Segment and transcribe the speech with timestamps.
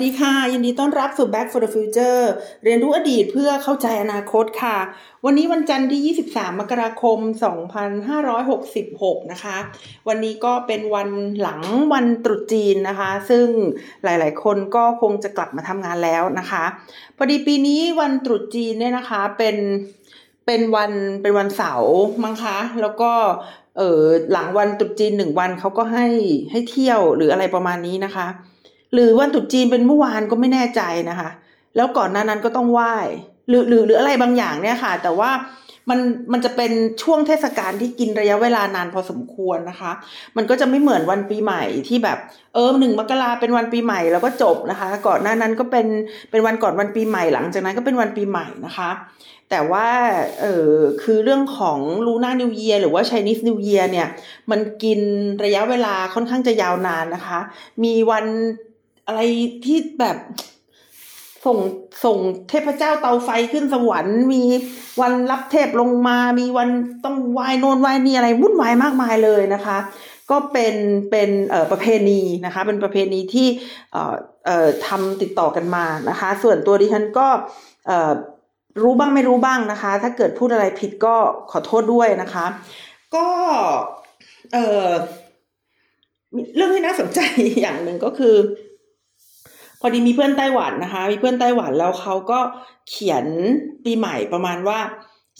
[0.00, 2.22] วัสดีค่ะ ยินดีต้อนรับสู่ Back for the Future
[2.64, 4.76] เรียนรู้อดีตเพื่อเข้าใจอนาคตค่ะ
[5.24, 7.18] วันนี้วันจันทร์ที่ 23 มกราคม
[8.44, 9.56] 2566 นะคะ
[10.08, 11.08] วันนี้ก็เป็นวัน
[11.40, 11.60] หลัง
[11.92, 13.46] วันตรุษจีนนะคะ ซึ่ง
[14.04, 16.64] หลายๆ คนก็คงจะกลับมาทำงานแล้วนะคะ
[17.16, 19.56] พอดีปีนี้วันตรุษจีนเนี่ยนะคะเป็น
[20.46, 23.12] เป็นวันเป็นวันเสาร์มั้งคะ แล้วก็
[23.76, 26.06] เออหลังวันตรุษจีนหนึ่งวันเขาก็ให้
[26.50, 28.28] ให้เที่ยวหรืออะไรประมาณนี้นะคะ
[28.92, 31.30] หรือวันตรุษจีนเป็นเมื่อวานก็ไม่แน่ใจนะคะ
[31.76, 32.94] แล้วก่อนหน้านั้นก็ต้องไหว้
[33.48, 35.30] หรือหรือหรืออะไรบางอย่างเนี่ยค่ะ แต่ว่า
[35.90, 35.98] มัน
[36.32, 36.72] มันจะเป็น
[37.02, 39.92] ช่วงเทศกาลที่กินระยะเวลานานพอสมควรนะคะ
[40.36, 42.18] มันก็จะไม่เหมือนวันปีใหม่ที่แบบ
[42.54, 45.86] เออหนึ่งมกราเป็นวันปีใหม่แล้วก็จบนะคะ ก่อนหน้านั้นก็เป็น
[46.30, 48.90] เป็นวันก่อนวันปีใหม่หลังจากนั้นก็เป็นวันปีใหม่นะคะ
[49.50, 49.88] แต่ว่า
[50.40, 54.08] เออคือเรื่องของลูน่านิวเยียหรือว่า Chinese New Year เนี่ย
[54.50, 55.00] มันกิน
[55.44, 57.38] ระยะเวลาค่อนข้างจะยาวนานนะคะ
[57.84, 58.26] มีวัน
[59.10, 59.24] อะไร
[59.64, 60.18] ที่แบบ
[61.46, 61.58] ส่ง
[62.04, 64.42] ส่งเทพเจ้าเตาไฟขึ้นสวรรค์ มี
[65.00, 66.68] วันรับเทพลงมา มีวัน
[67.04, 69.78] ต้องไหว้โนนไหว้นี่อะไรวุ่นวายมากมายเลยนะคะ
[70.30, 70.74] ก็เป็น
[71.10, 71.30] เป็น
[71.70, 73.48] ประเพณีนะคะ เป็นประเพณีที่
[74.86, 77.28] ทำติดต่อกันมานะคะ ส่วนตัวดิฉันก็
[78.82, 81.14] รู้บ้างไม่รู้บ้างนะคะ ถ้าเกิดพูดอะไรผิดก็
[81.50, 82.46] ขอโทษด้วยนะคะ
[83.14, 83.26] ก็
[86.56, 87.20] เรื่องที่น่าสนใจ
[87.60, 88.34] อย่างหนึ่งก็คือ
[89.80, 92.40] พอดีมีเพื่อนไต้หวันนะคะ มีเพื่อนไต้หวันแล้วเขาก็
[92.90, 93.24] เขียน
[93.84, 94.78] ปีใหม่ประมาณว่า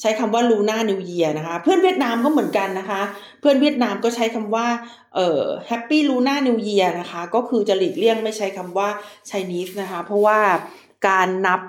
[0.00, 3.02] ใช้คำว่าลูน่านิวเยียนะคะ เพื่อนเวียดนามก็เหมือนกันนะคะ
[3.40, 4.66] เพื่อนเวียดนามก็ใช้คำว่า
[5.14, 8.88] เอ่อแฮปปี้ Lunar New Year นะคะ ก็คือจะหลีกเลี่ยงไม่ใช้คำว่า
[9.26, 10.38] ไชนีสนะคะ เพราะว่า
[11.08, 11.60] การนับ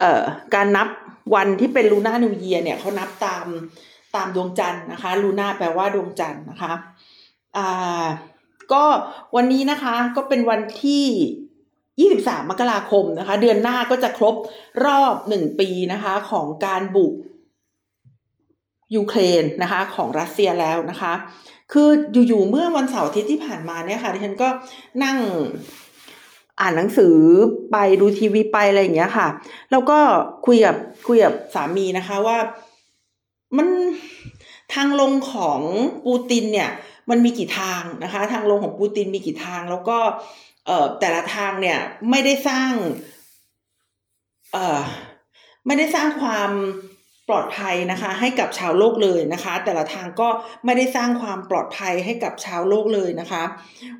[0.00, 0.88] เอ่อการนับ
[1.34, 3.46] วันที่เป็นลูน่านิวเยียเนี่ยเขานับตาม
[4.14, 6.72] ตามดวงจันทร์นะคะลูน่าแปลว่าดวงจันทร์นะคะ
[7.56, 8.06] อ่า
[8.72, 8.84] ก็
[9.36, 11.04] วันนี้นะคะก็เป็นวันที่
[11.98, 14.34] 23 มกราคมนะคะ เดือนหน้าก็จะครบ
[14.84, 17.12] รอบหนึ่งปีนะคะของการบุก
[18.94, 21.12] ยูเครนนะคะของรัสเซียแล้วนะคะ
[21.72, 21.88] คือ
[22.28, 24.48] อยู่ๆเมื่อวันเสาร์อาทิตย์ที่ผ่านมาเนี่ยค่ะดิฉันก็
[25.04, 25.16] นั่ง
[26.60, 27.16] อ่านหนังสือ
[27.72, 29.28] ไปดูทีวีไปอะไรอย่างเงี้ยค่ะ
[29.70, 29.98] แล้วก็
[30.46, 30.76] คุยกับ
[31.08, 32.38] คุยกับสามีนะคะว่า
[33.56, 33.68] มัน
[34.74, 35.60] ทางลงของ
[36.06, 36.70] ปูตินเนี่ย
[37.10, 39.98] มันมีกี่ทางนะคะ ทางลงของปูตินมีกี่ทาง แล้วก็
[40.66, 41.78] เอ่อแต่ละทางเนี่ย
[42.10, 42.72] ไม่ได้สร้าง
[44.52, 44.80] เอ่อ
[45.66, 46.50] ไม่ได้สร้างความ
[47.28, 50.28] ปลอดภัยนะคะให้กับชาวโลกเลยนะคะ แต่ละทางก็
[50.64, 53.42] ไม่ได้สร้างความปลอดภัยให้กับชาวโลกเลยนะคะ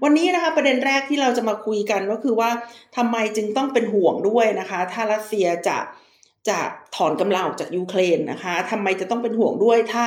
[0.03, 2.50] วันนี้นะคะประเด็นแรกที่เราจะมาคุยกันก็คือว่า
[2.97, 5.78] ทำไมจึงต้องเป็นห่วงด้วยนะคะ ถ้ารัสเซียจะ
[6.48, 6.59] จะ
[6.97, 10.04] ถอนกำลังออกจากยูเครนนะคะทำไมจะต้องเป็นห่วงด้วย ถ้า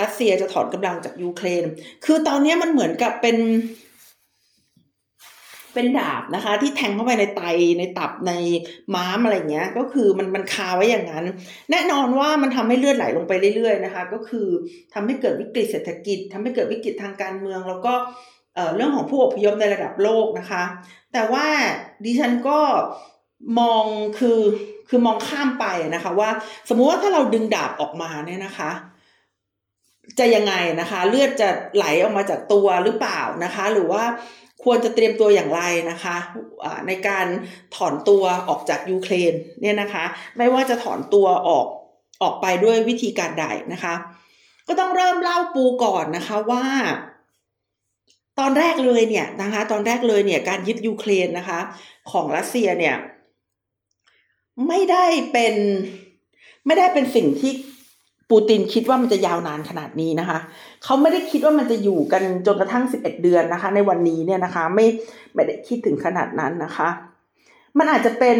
[0.00, 1.64] รัสเซียจะถอนกำลังจากยูเครน
[2.04, 3.36] คือตอนนี้มันเหมือนกับเป็น
[5.78, 7.42] เป็นดาบนะคะ ที่แทงเข้าไปในไต
[7.78, 8.32] ในตับใน
[8.94, 11.24] ม้ามอะไรเงี้ย ก็คือมันมันคาไว้อย่างนั้น
[11.70, 14.46] แน่นอนว่ามันทำให้เลือดไหลลงไปเรื่อยๆนะคะ ก็คือ
[14.94, 17.92] ทำให้เกิดวิกฤตเศรษฐกิจทำให้เกิดวิกฤตทางการเมือง แล้วก็
[18.76, 20.62] เรื่องของผู้อพยพในระดับโลกนะคะ
[21.12, 21.46] แต่ว่า
[22.04, 22.60] ดิฉันก็
[23.60, 23.84] มอง
[24.18, 24.40] คือ
[24.88, 26.30] คือมองข้ามไปนะคะว่า
[26.68, 28.70] สมมุติว่าถ้าเราดึงดาบออกมาเนี่ยนะคะ
[30.18, 34.02] จะยังไงนะคะ เลือดจะไหลออกมาจากตัวหรือเปล่านะคะ หรือว่า
[34.64, 36.16] ควรจะเตรียมตัวอย่างไรนะคะ
[36.86, 37.26] ในการ
[37.76, 39.32] ถอนตัวออกจากยูเครน
[39.62, 40.04] เนี่ยนะคะ
[40.38, 41.66] ไม่ว่าจะถอนตัวออก
[42.22, 43.94] ออกไปด้วยวิธีการใดนะคะ
[44.68, 46.64] ก็ต้องเริ่มเล่าปูก่อนนะคะว่า
[48.38, 51.60] ตอนแรกเลยเนี่ยนะคะ ตอนแรกเลยเนี่ยการยึดยูเครนนะคะ
[52.10, 52.96] ของรัสเซียเนี่ย
[54.68, 55.54] ไม่ได้เป็น
[56.66, 57.52] ไม่ได้เป็นสิ่งที่
[58.30, 60.38] ปูตินคิดว่ามันจะยาวนานขนาดนี้นะคะ
[60.84, 64.86] เขาไม่ได้คิดว่ามันจะอยู่กันจนกระทั่งสิบเอ็ดเดือนนะคะ ในวันนี้เนี่ยนะคะ ไม่
[65.34, 66.88] ไม่ได้คิดถึงขนาดนั้นนะคะ
[67.78, 68.38] มันอาจจะเป็น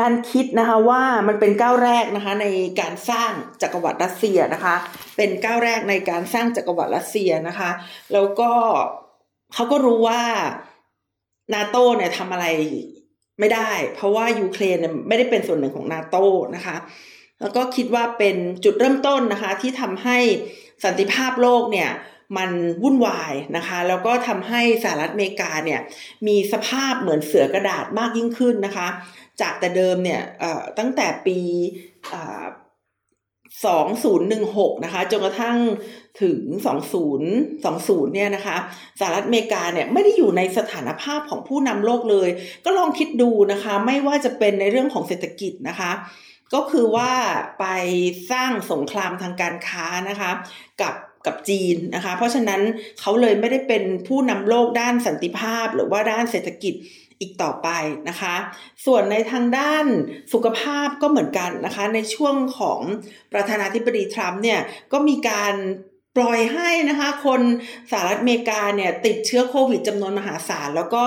[0.00, 2.46] การคิดนะคะว่ามันเป็นก้าวแรกนะคะใน
[2.80, 3.30] การสร้าง
[3.62, 4.74] จักรวรรดิรัสเซียนะคะ
[5.16, 7.70] เป็นก้าวแรกในการสร้างจักรวรรดิรัสเซียนะคะ
[8.12, 8.50] แล้วก็
[9.54, 10.22] เขาก็รู้ว่า
[11.54, 12.46] นาโตเนี่ยทำอะไร
[13.40, 16.16] ไม่ได้ เพราะว่ายูเครนเนี่ยไม่ได้เป็นส่วนหนึ่งของนาโต
[16.56, 16.76] นะคะ
[17.40, 20.18] แล้วก็คิดว่าเป็นจุดเริ่มต้นนะคะ ที่ทำให้
[20.84, 21.90] สันติภาพโลกเนี่ย
[22.36, 22.50] มัน
[22.82, 25.80] วุ่นวายนะคะ แล้วก็ทำให้สหรัฐอเมริกาเนี่ย
[26.26, 28.88] มีสภาพเหมือนเสือกระดาษมากยิ่งขึ้นนะคะ
[29.40, 30.20] จากแต่เดิมเนี่ย
[30.78, 31.38] ตั้งแต่ปี
[33.62, 35.56] 2016 นะคะจนกระทั่ง
[36.22, 36.40] ถึง
[37.06, 38.56] 2020 เนี่ยนะคะ
[39.00, 42.28] สหรัฐอเมริกาเนี่ยไม่ได้อยู่ในสถานภาพของผู้นำโลกเลย
[42.64, 45.90] ก็ลองคิดดูนะคะ ไม่ว่าจะเป็นในเรื่องของเศรษฐกิจนะคะ
[46.54, 47.12] ก็คือว่า
[47.60, 47.66] ไป
[48.30, 50.30] สร้างสงครามทางการค้านะคะ
[50.82, 50.94] กับ
[51.26, 52.60] กับจีนนะคะ เพราะฉะนั้น
[53.00, 56.74] เขาเลยไม่ได้เป็นผู้นำโลกด้านสันติภาพหรือว่าด้านเศรษฐกิจ
[57.20, 57.68] อีกต่อไป
[58.08, 58.36] นะคะ
[58.86, 59.86] ส่วนในทางด้าน
[60.32, 62.80] สุขภาพก็เหมือนกันนะคะ ในช่วงของ
[63.32, 64.60] ประธานาธิบดีทรัมป์เนี่ย
[64.92, 65.54] ก็มีการ
[66.16, 67.40] ปล่อยให้นะคะคน
[67.90, 71.02] สหรัฐอเมริกาเนี่ยติดเชื้อโควิดจำนวนมหาศาล แล้วก็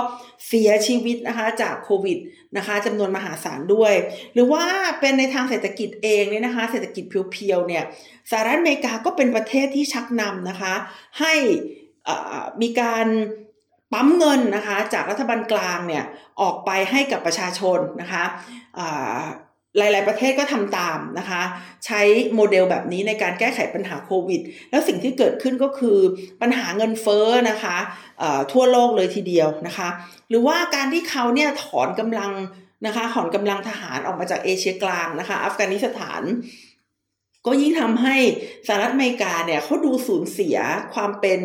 [0.48, 2.18] เสียชีวิตนะคะจากโควิด
[2.57, 3.94] นะคะจำนวนมหาศาลด้วย
[4.33, 4.65] หรือว่า
[5.00, 7.83] เป็นในทางเศรษฐกิจเองเนี่ยนะคะ เศรษฐกิจเพียวๆเนี่ย
[8.31, 10.74] สหรัฐอเมริกาก็เป็นประเทศที่ชักนำนะคะ
[11.19, 11.33] ให้
[12.62, 13.07] มีการ
[13.94, 16.04] ปั๊มเงินนะคะจากรัฐบาลกลางเนี่ย
[16.42, 18.24] ออกไปให้กับประชาชนนะคะ
[19.78, 21.42] หลาย ๆ ประเทศก็ทำตามนะคะ
[21.86, 22.02] ใช้
[22.36, 24.42] โมเดลแบบนี้ในการแก้ไขปัญหาโควิด
[24.72, 25.98] แล้วสิ่งที่เกิดขึ้นก็คือ
[26.42, 27.78] ปัญหาเงินเฟ้อนะคะ
[28.52, 29.90] ทั่วโลกเลยทีเดียวนะคะ
[30.30, 32.32] หรือว่าการที่เขาเนี่ยถอนกำลัง
[32.86, 36.22] นะคะถอนกำลังทหารออกมาจากเอเชียกลางนะคะ อัฟกานิสถาน
[37.46, 38.16] ก็ยิ่งทำให้
[38.68, 40.58] สหรัฐอเมริกาเนี่ยเขาดูสูญเสีย
[40.94, 41.40] ความเป็น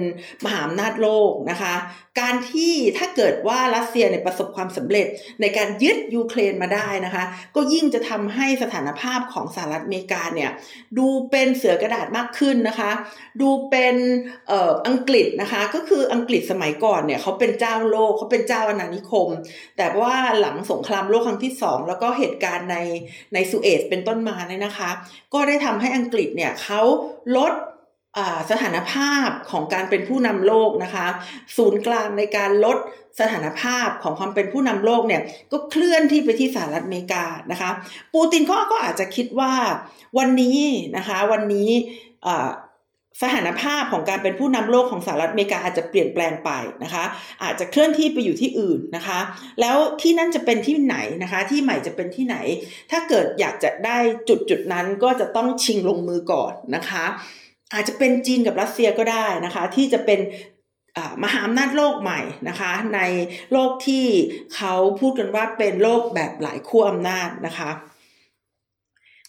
[0.45, 1.75] มหาอำนาจโลกนะคะ
[2.21, 5.07] การที่ถ้าเกิดว่ารัสเซียเนี่ยประสบความสำเร็จ
[5.41, 7.25] ในการยึดยูเครนมาได้นะคะ
[7.55, 10.51] ก็ยิ่งจะทำให้สถานภาพของสหรัฐอเมริกาเนี่ย
[10.99, 12.91] ดูเป็นเสือกระดาษมากขึ้นนะคะ
[13.41, 13.97] ดูเป็น
[14.49, 19.29] เอ่ออังกฤษนะคะ ก็คืออังกฤษสมัยก่อนเนี่ยเขาเป็นเจ้าโลกเขาเป็นเจ้าอาณานิคม
[19.77, 22.77] แต่ว่าหลังสงครามโลกครั้งที่สองแล้วก็เหตุการณ์ใน
[23.35, 24.91] ในสุเอตเป็นต้นมาเนี่ยนะคะ
[25.35, 26.81] ก็ได้ทำให้อังกฤษเนี่ยเขา
[27.37, 27.53] ลด
[28.51, 31.07] สถานภาพของการเป็นผู้นำโลกนะคะ
[31.57, 32.79] ศูนย์กลางในการลด
[33.21, 35.23] สถานภาพของความเป็นผู้นำโลกเนี่ย
[35.53, 37.71] ก็เคลื่อนที่ไปที่สหรัฐอเมริกานะคะ
[38.15, 39.53] ปูตินก็ก็อาจจะคิดว่า
[40.19, 40.61] วันนี้
[40.97, 41.71] นะคะวันนี้
[43.23, 46.51] สถานภาพของการเป็นผู้นำโลกของสหรัฐอเมริกาอาจจะเปลี่ยนแปลงไป
[46.85, 47.05] นะคะ
[47.43, 49.21] อาจจะเคลื่อนที่ไปอยู่ที่อื่นนะคะ
[49.61, 52.37] แล้วที่นั่นจะเป็นที่ไหนนะคะ ที่ใหม่จะเป็นที่ไหน
[52.91, 53.99] ถ้าเกิดอยากจะได้
[54.29, 57.05] จุดจุดนั้นก็จะต้องชิงลงมือก่อนนะคะ
[57.73, 60.21] อาจจะเป็นจีนกับรัสเซียก็ได้นะคะ ที่จะเป็น
[61.23, 63.01] มหาอำนาจโลกใหม่นะคะ ใน
[63.53, 64.07] โลกที่
[64.55, 67.71] เขาพูดกันว่าเป็นโลกแบบหลายขั้วอำนาจนะคะ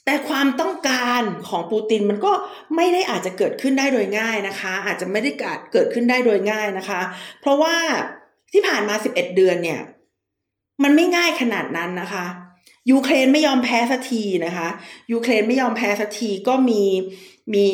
[0.05, 2.31] แต่ความต้องการของปูตินมันก็
[2.75, 5.31] ไม่ได้อาจจะเกิดขึ้นได้โดยง่ายนะคะ อาจจะไม่ได้
[5.71, 7.01] เกิดขึ้นได้โดยง่ายนะคะ
[7.41, 7.75] เพราะว่า
[8.53, 9.81] ที่ผ่านมาสิบเอ็ดเดือนเนี่ย
[10.83, 12.25] มันไม่ง่ายขนาดนั้นนะคะ
[12.91, 14.67] ยูเครนไม่ยอมแพ้สักทีนะคะ
[15.11, 16.83] ยูเครนไม่ยอมแพ้สักทีก็มี
[17.53, 17.67] มี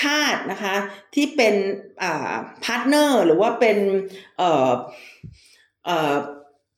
[0.00, 0.74] ชาตินะคะ
[1.14, 1.54] ที่เป็น
[2.64, 3.78] partner หรือว่าเป็น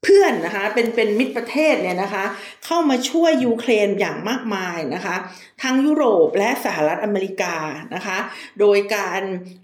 [0.05, 2.25] เพื่อนนะคะเป็นเป็นมิตรประเทศเนี่ยนะคะ
[2.65, 5.17] เข้ามาช่วยยูเครนอย่างมากมายนะคะ
[5.63, 7.57] ทั้งยุโรปและสหรัฐอเมริกา
[7.95, 8.19] นะคะ
[8.61, 9.23] โดยการ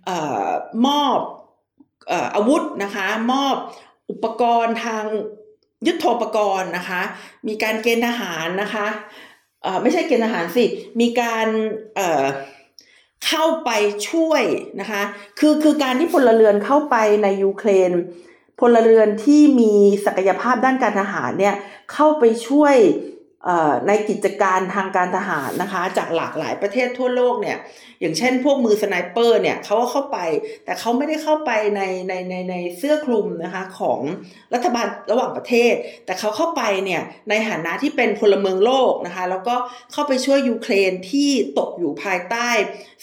[0.08, 0.10] เอ่
[0.46, 0.50] อ
[0.86, 1.18] มอบ
[2.34, 3.56] อาวุธนะคะมอบ
[4.10, 5.04] อุปกรณ์ทาง
[5.86, 7.02] ยุทโธปกรณ์นะคะ
[7.48, 8.86] มีการเกณฑ์ทหารนะคะ
[9.82, 10.64] ไม่ใช่เกณฑ์ทหารสิ
[11.00, 11.48] มีการ
[13.26, 13.70] เข้าไป
[14.10, 14.42] ช่วย
[14.80, 15.02] นะคะ
[15.38, 17.92] คือคือการที่พลเรือนเข้าไปในยูเครน
[18.60, 19.74] พลเรือนที่มี
[20.06, 21.54] ศักยภาพด้านการทหารเนี่ย
[21.92, 22.76] เข้าไปช่วย
[23.86, 27.58] ในกิจการทางการทหารนะคะ จากหลากหลายประเทศทั่วโลกเนี่ย
[28.00, 30.18] อย่างเช่นพวกมือ sniper เนี่ยเขาก็เข้าไป
[30.64, 34.00] แต่เขาไม่ได้เข้าไปในในในในเสื้อคลุมนะคะของ
[34.54, 35.74] รัฐบาลระหว่างประเทศ
[36.06, 39.54] แต่เขาเข้าไปเนี่ยในฐานะที่เป็นพลเมืองโลกนะคะแล้วก็
[39.92, 42.48] เข้าไปช่วยยูเครนที่ตกอยู่ภายใต้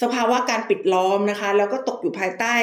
[0.02, 2.54] สภาวะการปิดล้อมนะคะ แล้วก็ตกอยู่ภายใต้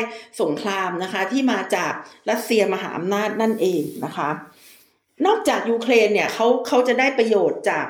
[0.41, 1.93] สงครามนะคะที่มาจาก
[2.31, 4.31] รัสเซียมหาอำนาจนั่นเองนะคะ
[5.27, 7.87] นอกจากยูเครนเนี่ยเขาเขาจะได้ประโยชน์จาก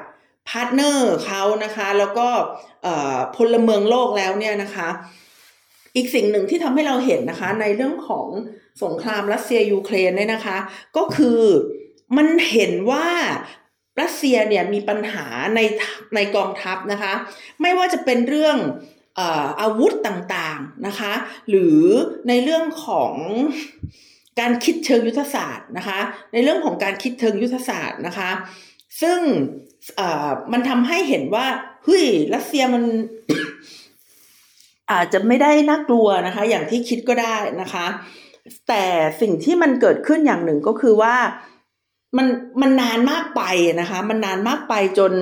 [0.48, 2.28] partner เขานะคะ แล้วก็
[3.36, 4.88] พลเมืองโลกแล้วเนี่ยนะคะ
[5.96, 8.26] อีกสิ่งหนึ่งที่ทำให้เราเห็นนะคะ ในเรื่องของ
[8.82, 10.58] สงครามรัสเซียยูเครนเนี่ยนะคะ
[10.96, 11.40] ก็คือ
[12.16, 13.06] มันเห็นว่า
[14.00, 15.60] รัสเซียเนี่ยมีปัญหาใน
[16.14, 17.12] ในกองทัพนะคะ
[17.62, 18.56] ไม่ว่าจะเป็นเรื่อง
[19.60, 21.12] อาวุธต่างๆนะคะ
[21.48, 21.82] หรือ
[22.28, 23.14] ในเรื่องของ
[24.40, 25.98] การคิดเชิงยุทธศาสตร์นะคะ
[26.32, 28.30] ในเรื่องของการคิดเชิงยุทธศาสตร์นะคะ
[29.02, 29.18] ซึ่ง
[30.52, 31.46] มันทำให้เห็นว่า
[31.84, 32.84] เฮ้ยรัสเซียมัน
[34.92, 37.86] อาจจะไม่ได้น่ากลัวนะคะ อย่างที่คิดก็ได้นะคะ
[38.68, 38.84] แต่
[39.20, 41.16] สิ่งที่มันเกิดขึ้นอย่างหนึ่งก็คือว่า
[42.16, 42.26] มัน
[42.60, 43.42] มันนานมากไป
[43.80, 45.12] นะคะ มันนานมากไปจน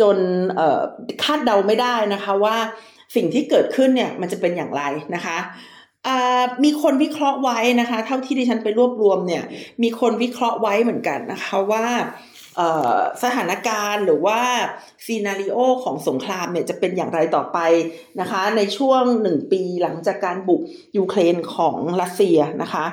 [0.00, 0.16] จน
[1.22, 2.56] คาดเดาไม่ได้นะคะว่า
[3.14, 4.82] สิ่งที่เกิดขึ้นเนี่ยมันจะเป็นอย่างไร
[5.14, 5.38] นะคะ
[6.64, 9.44] มีคนวิเคราะห์ไว้นะคะ เท่าที่ดิฉันไปรวบรวมเนี่ย
[9.82, 11.86] มีคนวิเคราะห์ไว้เหมือนกันนะคะว่า
[13.22, 14.40] สถานการณ์หรือว่า
[15.06, 17.58] scenario ของสงครามเนี่ยจะเป็นอย่างไรต่อไป
[18.20, 20.60] นะคะ ในช่วงหนึ่งปีหลังจากการบุก
[20.96, 22.84] ยูเครนของรัสเซียนะคะ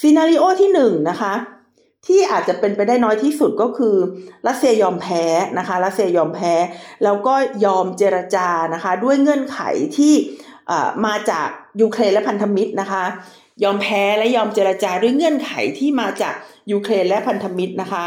[0.00, 1.34] scenario ที่หนึ่งนะคะ
[2.06, 3.96] ที่อาจจะเป็นไปได้น้อยที่สุดก็คือ
[4.48, 5.24] รัสเซียยอมแพ้
[5.58, 6.54] นะคะรัสเซียยอมแพ้
[7.04, 7.34] แล้วก็
[7.64, 9.58] ยอมเจรจานะคะ ด้วยเงื่อนไข
[9.96, 10.14] ที่
[11.06, 11.48] มาจาก
[11.80, 13.04] ยูเครนและพันธมิตรนะคะ
[13.64, 16.34] ยอมแพ้และยอมเจรจาด้วยเงื่อนไขที่มาจาก
[16.72, 18.04] ยูเครนและพันธมิตรนะคะ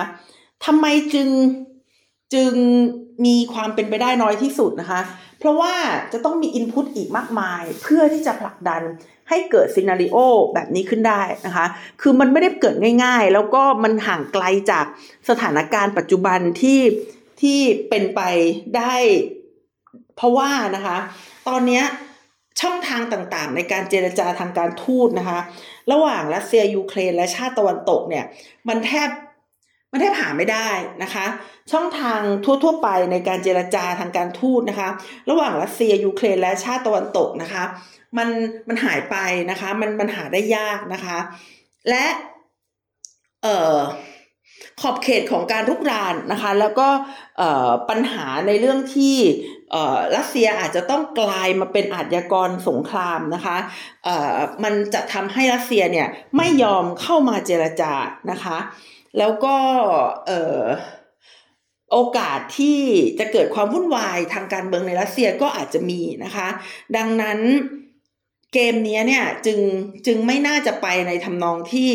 [0.65, 1.29] ทำไมจึง
[2.33, 2.53] จึง
[3.25, 5.01] มีความเป็นไปได้น้อยที่สุดนะคะ
[5.39, 5.73] เพราะว่า
[6.13, 8.81] จะต้องมีอินพุตอีกมากมาย เพื่อที่จะผลักดัน
[9.29, 10.17] ให้เกิดซีนารีโอ
[10.53, 11.65] แบบนี้ขึ้นได้นะคะ
[12.01, 14.85] คือมันไม่ได้เกิดง่ายๆ แล้วก็มันห่างไกลจาก
[15.29, 16.79] สถานการณ์ปัจจุบันที่
[17.41, 18.21] ที่เป็นไป
[18.77, 18.95] ได้
[20.15, 20.97] เพราะว่านะคะ
[21.47, 21.81] ตอนนี้
[22.61, 25.39] ช่องทางต่างๆ ในการเจรจาทางการทูตนะคะ
[25.91, 28.25] ระหว่างรัสเซียยูเครนและชาติตะวันตกเนี่ย
[28.69, 29.09] มันแทบ
[29.91, 30.69] มันแทบหาไม่ได้
[31.03, 31.25] นะคะ
[31.71, 32.19] ช่องทาง
[32.63, 34.89] ทั่วๆไปในการเจรจาทางการทูตนะคะ
[35.29, 37.63] ระหว่างรัสเซียยูเครนและชาติตะวันตกนะคะ
[38.17, 38.29] มัน
[38.67, 39.15] มันหายไป
[39.51, 41.17] นะคะ มันมันหาได้ยากนะคะ
[41.89, 42.05] และ
[43.43, 43.77] เอ่อ
[44.81, 46.87] ขอบเขตของการรุกรานนะคะ แล้วก็
[47.89, 49.17] ปัญหาในเรื่องที่
[50.15, 53.57] รัสเซียอาจจะต้องกลายมาเป็นอาชญากรสงครามนะคะ
[54.63, 56.07] มันจะทำให้รัสเซียเนี่ย
[56.37, 57.93] ไม่ยอมเข้ามาเจรจา
[58.31, 58.57] นะคะ
[59.17, 59.55] แล้วก็
[61.91, 62.79] โอกาสที่
[63.19, 66.47] จะเกิดความวุ่นวายทางการเมืองในรัสเซียก็อาจจะมีนะคะ
[66.95, 67.39] ดังนั้น
[68.53, 69.59] เกมนี้เนี่ยจึง
[70.05, 71.89] จึงไม่น่าจะไปในทำนองที่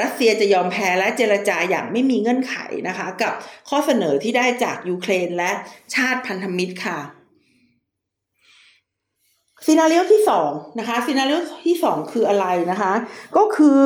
[0.00, 2.56] รัสเซียจะยอมแพ้และเจรจาอย่างไม่มีเงื่อนไข
[2.88, 3.32] นะคะ กับ
[3.68, 5.50] ข้อเสนอที่ได้จากยูเครนและ
[5.94, 6.98] ชาติพันธมิตรค่ะ
[9.66, 12.92] scenario ที่สองนะคะ scenario ที่สองคืออะไรนะคะ
[13.36, 13.82] ก็คือ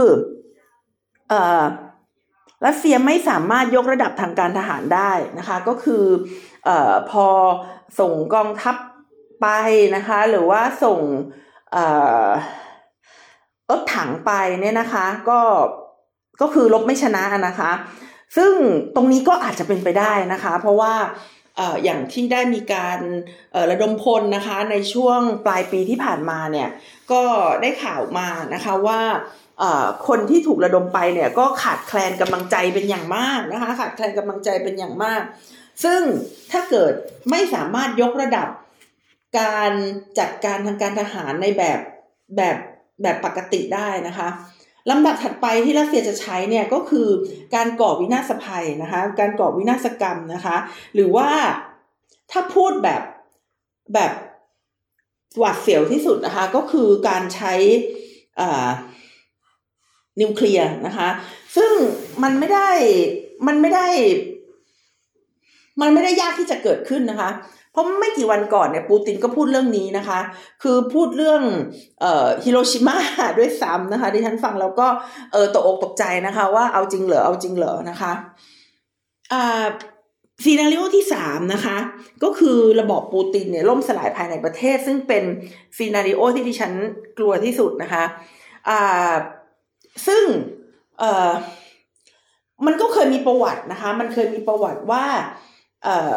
[1.29, 1.65] เอ่อ
[2.67, 6.05] รัสเซียไม่สามารถยกระดับทางการทหารได้นะคะ ก็คือ
[6.65, 7.27] เอ่อพอ
[8.01, 8.77] ส่งกองทัพ
[9.41, 9.47] ไป
[9.97, 11.01] นะคะ หรือว่าส่ง
[13.71, 14.31] รถถังไป
[14.61, 15.41] เนี่ยนะคะ ก็
[16.41, 17.73] ก็คือรบไม่ชนะนะคะ
[18.37, 18.53] ซึ่ง
[18.95, 20.95] ตรงนี้ก็อาจจะเป็นไปได้นะคะ เพราะว่า
[21.85, 22.99] อย่างที่ได้มีการ
[23.71, 26.69] ระดมพลนะคะในช่วงปลายปีที่ผ่านมาเนี่ย
[27.13, 27.23] ก็
[27.63, 29.01] ได้ข่าวมานะคะว่า
[30.09, 35.23] คนที่ถูกระดมไปเนี่ยก็ขาดแคลนกำลังใจเป็นอย่างมากนะคะขาดแคลนกำลังใจเป็นอย่างมาก
[35.85, 36.01] ซึ่ง
[36.53, 36.93] ถ้าเกิด
[37.31, 38.49] ไม่สามารถยกระดับ
[39.41, 39.73] การ
[40.19, 41.79] จัดการทางการทหารในแบบ
[42.37, 42.57] แบบ
[43.03, 44.29] แบบปกติได้นะคะ
[44.91, 47.09] ลำดับถัดไปที่รัสเซียจะใช้เนี่ยก็คือ
[47.55, 50.57] การก่อวินาศภัยนะคะ การก่อวินาศกรรมนะคะ
[50.95, 51.29] หรือว่า
[52.31, 53.03] ถ้าพูดแบบ
[53.95, 54.13] แบบ
[55.39, 57.55] หวาดเสียวที่สุดนะคะ ก็คือการใช้
[60.21, 61.09] นิวเคลียร์นะคะ
[61.57, 61.73] ซึ่ง
[62.23, 62.71] มันไม่ได้
[63.47, 63.87] มันไม่ได้
[65.81, 67.31] มันไม่ได้ยากที่จะเกิดขึ้นนะคะ
[67.77, 70.21] เพราะไม่กี่วันก่อนเนี่ยปูตินก็พูดเรื่องนี้นะคะ
[70.63, 71.43] คือพูดเรื่อง
[72.01, 72.97] เอ่อฮิโรชิมา
[73.39, 74.87] ด้วยซ้ำนะคะที่ฉันฟังแล้วก็
[75.33, 78.13] เออตกอกตกใจนะคะ ว่าเอาจริงเหรอเอาจริงเหรอนะคะ
[79.33, 79.67] อ่า
[80.45, 81.77] ซีนารีโอที่สามนะคะ
[82.23, 85.25] ก็คือระบอบปูตินเนี่ยล่มสลายภายในประเทศ ซึ่งเป็น
[85.77, 86.73] ซีนารีโอที่ดิฉัน
[87.19, 88.05] กลัวที่สุดนะคะ
[88.69, 89.15] อ่า
[90.07, 90.25] ซึ่ง
[90.99, 91.31] เอ่อ
[92.67, 95.05] มันก็เคยมีประวัตินะคะ มันเคยมีประวัติว่า
[95.85, 96.15] เอ่อ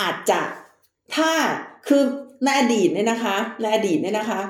[0.00, 0.40] อาจจะ
[1.14, 1.30] ถ้า
[1.88, 2.02] คือ
[2.44, 4.40] ในอดีตเนี่ยนะคะในอดีตเนี่ยนะคะ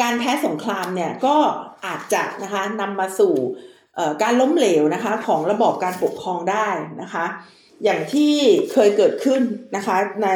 [0.00, 1.36] การแพ้สงครามเนี่ยก็
[1.86, 3.34] อาจจะนะคะนำมาสู่
[4.22, 6.68] การล้มเหลวนะคะของระบอบการปกครองได้
[7.02, 7.24] นะคะ
[7.84, 8.34] อย่างที่
[8.72, 9.42] เคยเกิดขึ้น
[9.76, 10.28] นะคะใน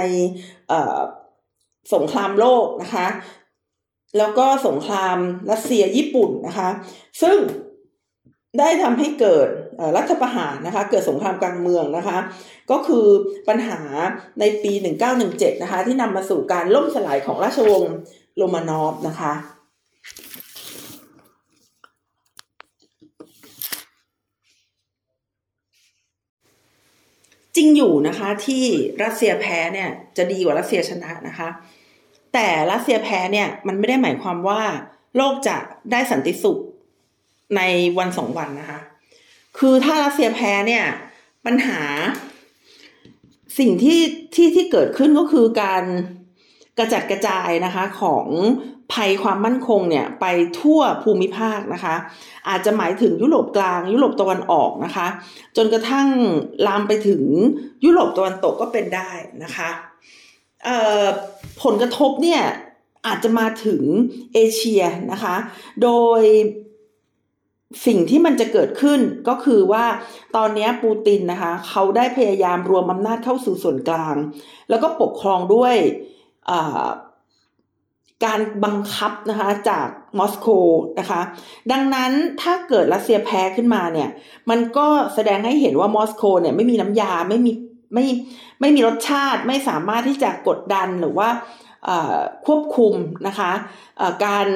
[1.94, 3.06] สงครามโลกนะคะ
[4.18, 5.16] แล้วก็สงคราม
[5.50, 6.68] รัสเซียญี่ปุ่นนะคะ
[7.22, 7.38] ซึ่ง
[8.58, 9.48] ได้ทำให้เกิด
[9.96, 12.18] รัฐประหารนะคะ เกิดสงครามกลางเมืองนะคะ
[12.70, 13.06] ก็คือ
[13.48, 13.80] ปัญหา
[14.40, 14.72] ในปี
[15.18, 17.94] 1917 นะคะ ที่นำมาสู่การล่มสลายของราชวงศ์
[18.36, 19.32] โรมานอฟนะคะ
[27.56, 28.64] จริงอยู่นะคะที่
[29.02, 31.48] รัสเซียแพ้เนี่ยจะดีกว่ารัสเซียชนะนะคะ
[32.34, 34.60] แต่รัสเซียแพ้เนี่ยมันไม่ได้หมายความว่า
[35.16, 35.56] โลกจะ
[35.92, 36.58] ได้สันติสุข
[37.56, 37.60] ใน
[37.98, 38.78] วันสองวันนะคะ
[39.58, 40.84] คือถ้ารัสเซียแพ้เนี่ย
[41.46, 41.80] ปัญหา
[43.58, 44.00] สิ่งที่
[44.34, 45.84] ที่ที่เกิดขึ้นก็คือการ
[46.78, 48.26] กระจัดกระจายนะคะของ
[48.92, 50.26] ภัยความมั่นคงเนี่ยไป
[50.60, 51.94] ทั่วภูมิภาคนะคะ
[52.48, 55.06] อาจจะหมายถึงยุโรปกลางยุโรปตะวันออกนะคะ
[55.56, 56.08] จนกระทั่ง
[56.66, 57.22] ลามไปถึง
[57.84, 59.10] ยุโรปตะวันตกก็เป็นได้
[59.44, 59.70] นะคะ
[61.62, 62.42] ผลกระทบเนี่ย
[63.06, 63.82] อาจจะมาถึง
[64.34, 65.36] เอเชียนะคะ
[65.82, 65.90] โด
[66.20, 66.22] ย
[67.86, 69.84] สิ่งที่มันจะเกิดขึ้นก็คือว่า
[70.36, 74.16] ตอนนี้ปูตินนะคะ เขาได้พยายามรวมอำนาจเข้าสู่ส่วนกลาง
[74.70, 75.74] แล้วก็ปกครองด้วย
[78.24, 79.86] การบังคับนะคะจาก
[80.18, 80.48] มอสโก
[80.98, 81.20] นะคะ
[81.72, 82.12] ดังนั้น
[82.42, 84.08] ถ้าเกิดรัสเซียแพ้ขึ้นมาเนี่ย
[84.50, 87.52] มันก็แสดงให้เห็นว่ามอสโกเนี่ยไม่มีน้ำยาไม่มี
[87.94, 88.06] ไม่
[88.60, 91.28] ไม่มีรสชาติไม่สามารถที่จะกดดันหรือว่า
[92.46, 92.94] ควบคุม
[93.26, 93.52] นะคะ
[94.24, 94.46] การ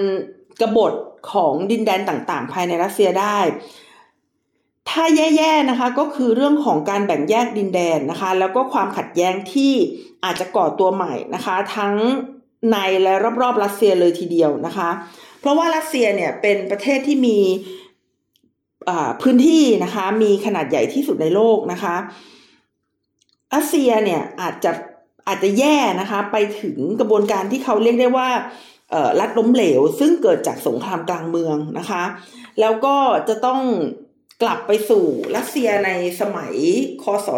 [0.60, 0.92] กรบฏ
[1.32, 3.38] ของดินแดนต่างๆ ภายในรัสเซียได้
[4.90, 9.72] ถ้าแย่ๆนะคะก็คือเรื่องของการแบ่งแยกดินแดนนะคะ แล้วก็ความขัดแย้งที่
[10.24, 11.94] อาจจะก่อตัวใหม่นะคะ ทั้ง
[12.70, 14.90] ในและรอบๆรัสเซียเลยทีเดียวนะคะ
[15.40, 17.38] เพราะว่ารัสเซียเนี่ยเป็นประเทศที่มี
[19.22, 21.96] พื้นที่นะคะมีขนาดใหญ่ที่สุดในโลกนะคะ
[23.54, 24.72] รัสเซียเนี่ยอาจจะ
[25.26, 28.28] อาจจะแย่นะคะไปถึงกระบวนการที่เขาเรียกได้ว่า
[29.20, 32.04] รัฐล้มเหลว ซึ่งเกิดจากสงครามกลางเมืองนะคะ
[32.60, 32.96] แล้วก็
[33.28, 33.60] จะต้อง
[34.42, 35.04] กลับไปสู่
[35.36, 36.54] รัสเซียในสมัย
[37.02, 37.28] คศ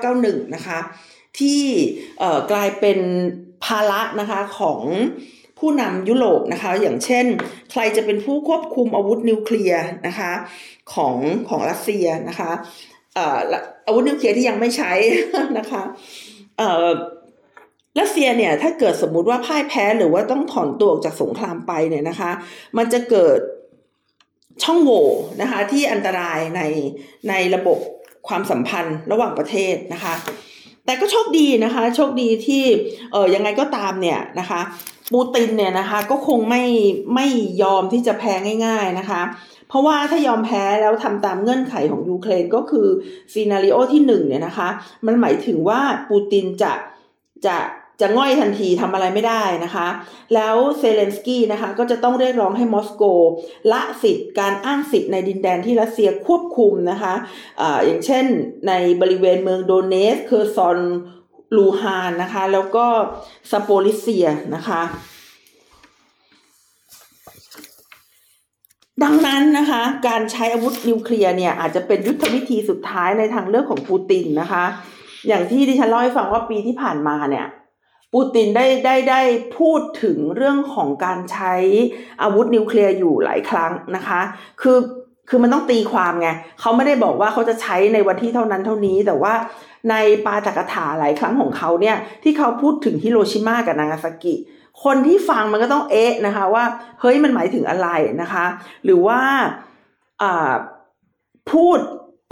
[0.00, 0.78] 1991 นะคะ
[1.38, 1.62] ที่
[2.50, 2.98] กลายเป็น
[3.64, 4.80] ภาระนะคะของ
[5.58, 7.26] ผู้นำยุโรปนะคะ อย่างเช่น
[7.70, 10.32] ใครจะเป็นผู้ควบคุมอาวุธนิวเคลียร์นะคะ
[10.94, 11.16] ของ
[11.48, 12.50] ของรัสเซียนะคะ
[13.86, 14.92] อาวุธนิวเคลียร์ที่ยังไม่ใช้
[15.58, 15.82] นะคะ
[17.98, 22.30] รัสเซียเนี่ยถ้าเกิดสมมุติว่าพ่ายแพ้หรือว่าต้องถอนตัวออกจากสงครามไปเนี่ยนะคะ
[22.76, 23.38] มันจะเกิด
[24.62, 25.06] ช่องโหว่
[25.40, 26.62] นะคะที่อันตรายใน
[27.28, 27.78] ในระบบ
[28.28, 30.14] ความสัมพันธ์ระหว่างประเทศนะคะ
[30.86, 32.64] แต่ก็โชคดีนะคะ โชคดีที่
[33.12, 34.60] เออยังไงก็ตามเนี่ยนะคะ
[35.12, 36.64] ปูตินเนี่ยนะคะก็คงไม่
[37.14, 37.26] ไม่
[37.62, 38.32] ยอมที่จะแพ้
[38.66, 39.22] ง่าย ๆนะคะ
[39.68, 42.86] เพราะว่าถ้ายอมแพ้แล้วทำตามเงื่อนไขของยูเครนก็คือ
[43.32, 44.68] scenario ที่หนึ่งเนี่ยนะคะ
[45.06, 46.72] มันหมายถึงว่าปูตินจะ
[47.46, 47.58] จะ
[48.00, 49.88] จะง่อยทันทีทำอะไรไม่ได้นะคะ
[50.34, 53.02] แล้วเซเลนสกี้นะคะก็จะต้องเรียกร้องให้มอสโก
[53.72, 57.14] ละสิทธิ์การอ้างสิทธิ์ในดินแดนที่รัสเซียควบคุมนะคะ
[57.60, 58.24] อะอย่างเช่น
[58.68, 60.78] ในบริเวณเมืองโดเนตสก์ เคอร์ซอน
[61.56, 62.86] ลูฮันสก์นะคะ แล้วก็
[63.50, 64.82] ซาโปริซเซียนะคะ
[69.02, 74.64] ดังนั้นนะคะการใช้อาวุธนิวเคลียร์เนี่ยอาจจะเป็นยุทธวิธีสุดท้ายในทางเลือกของปูตินนะคะ
[75.28, 77.46] อย่างที่ดิฉันเล่าให้ฟังว่าปีที่ผ่านมาเนี่ย
[78.14, 79.20] ปูตินได้ได้ได้
[79.58, 81.54] พูดถึงเรื่องของการใช้
[82.22, 84.20] อาวุธนิวเคลียร์อยู่หลายครั้งนะคะ
[84.62, 84.78] คือ
[85.28, 86.28] คือมันต้องตีความไง
[86.60, 89.34] เขาไม่ได้บอกว่าเขาจะใช้ในวันที่เท่านั้นเท่านี้ แต่ว่า
[89.90, 89.94] ใน
[90.26, 94.34] ปาจักถาหลายครั้งของเขาเนี่ยที่เขาพูดถึงฮิโรชิมากับนางาซากิ
[94.84, 96.64] คนที่ฟังมันก็ต้องเอ๊ะนะคะว่า
[97.00, 97.88] เฮ้ยมันหมายถึงอะไร
[98.22, 98.44] นะคะ
[98.84, 99.20] หรือว่า
[100.22, 100.52] อ่า
[101.52, 101.78] พูด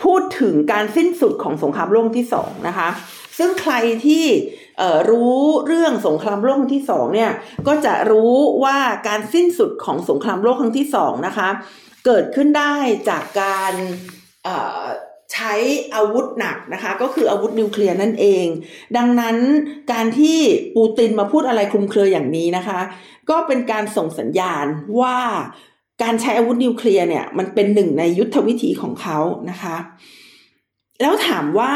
[0.05, 2.89] พูดถึงการสิ้นสุดของสงครามโลกที่สองนะคะ
[3.39, 3.75] ซึ่งใคร
[4.07, 4.25] ที่
[5.11, 7.31] รู้เรื่องสงครามโลกครั้งที่สองเนี่ย
[7.67, 8.35] ก็จะรู้
[8.65, 11.49] ว่าการสิ้นสุดของสงครามโลกครั้งที่สองนะคะ
[12.07, 12.75] เกิดขึ้นได้
[13.09, 13.75] จากการ
[15.33, 15.55] ใช้
[15.95, 18.47] อาวุธหนักนะคะ ก็คืออาวุธนิวเคลียร์นั่นเอง
[18.97, 19.37] ดังนั้น
[19.93, 20.39] การที่
[20.77, 22.81] ปูตินมาพูดอะไรคลุมเครืออย่างนี้นะคะ
[23.31, 24.67] ก็เป็นการส่งสัญญาณ
[25.01, 25.19] ว่า
[26.03, 29.19] การใช้อาวุธนิวเคลียร์เนี่ยมันเป็นหนึ่งในยุทธวิธีของเขา
[29.51, 29.77] นะคะ
[31.01, 31.73] แล้วถามว่า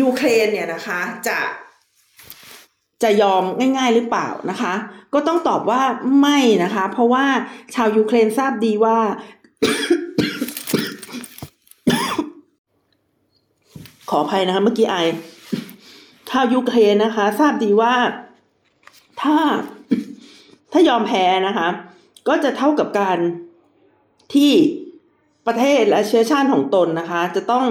[0.00, 1.38] ยูเครนเนี่ยนะคะจะ
[3.02, 3.42] จะยอม
[3.78, 4.72] ง่ายๆหรือเปล่านะคะ
[5.14, 5.82] ก็ต้องตอบว่า
[6.20, 7.24] ไม่นะคะ เพราะว่า
[7.74, 8.98] ชาวยูเครนทราบดีว่า
[14.10, 14.96] ขออภัยนะคะเมื่อกี้ไอ
[16.30, 17.94] ชาวยูเครนนะคะ ทราบดีว่า
[19.22, 19.36] ถ้า
[20.72, 21.68] ถ้ายอมแพ้นะคะ
[22.30, 23.18] ก็จะเท่ากับการ
[24.34, 24.52] ที่
[25.46, 27.66] ประเทศและเชื้อชาติของตนนะคะ จะต้อง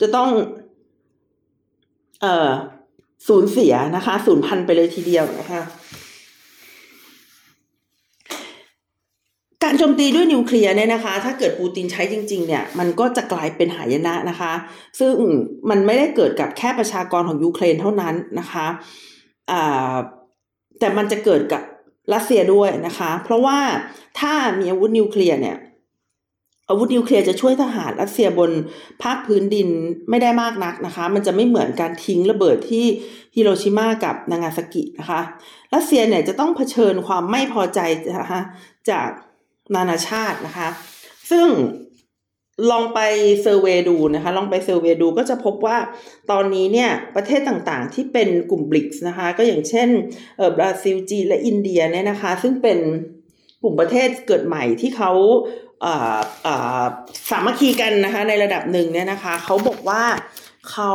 [0.00, 0.30] จะต้อง
[2.20, 2.50] เอ่อ
[3.28, 5.62] สูญเสียนะคะสูญพันธุ์ไปเลยทีเดียวนะคะ
[9.64, 14.52] การโจมตีด้วยนิวเคลียร์เนี่ยนะคะ ถ้าเกิดปูตินใช้จริง ๆ เนี่ย มันก็จะกลายเป็นหายนะนะคะ
[15.00, 15.14] ซึ่ง
[15.70, 18.66] มันไม่ได้เกิดกับแค่ประชากรของยูเครนเท่านั้นนะคะ
[19.50, 19.94] อ่า
[20.78, 21.62] แต่มันจะเกิดกับ
[22.12, 23.58] รัสเซียด้วยนะคะ เพราะว่า
[24.20, 25.56] ถ้ามีอาวุธนิวเคลียร์เนี่ย
[26.68, 28.50] อาวุธนิวเคลียร์จะช่วยทหารรัสเซียบน
[29.02, 29.68] ภาคพื้นดิน
[30.10, 32.84] ไม่ได้มากนักนะคะ มันจะไม่เหมือนการทิ้งระเบิดที่
[33.34, 35.20] ฮิโรชิมากับนางาซากินะคะ
[35.74, 37.80] รัสเซียเนี่ยจะต้องเผชิญความไม่พอใจ
[38.20, 38.42] นะคะ
[38.90, 39.08] จาก
[39.74, 40.68] นานาชาตินะคะ
[41.30, 41.46] ซึ่ง
[42.70, 43.00] ลองไป
[43.42, 45.78] survey ดูนะคะ ลองไป survey ดูก็จะพบว่า
[46.30, 49.88] ตอนนี้เนี่ยประเทศต่างๆที่เป็นกลุ่มบริกส์นะคะ ก็อย่างเช่น
[50.36, 52.78] เออบราซิลจีและอินเดียเนี่ยนะคะ ซึ่งเป็น
[53.62, 55.12] กลุ่มประเทศเกิดใหม่ที่เขา
[57.30, 60.02] สามัคคีกันนะคะในระดับหนึ่งเนี่ยนะคะ เขาบอกว่า
[60.70, 60.92] เขา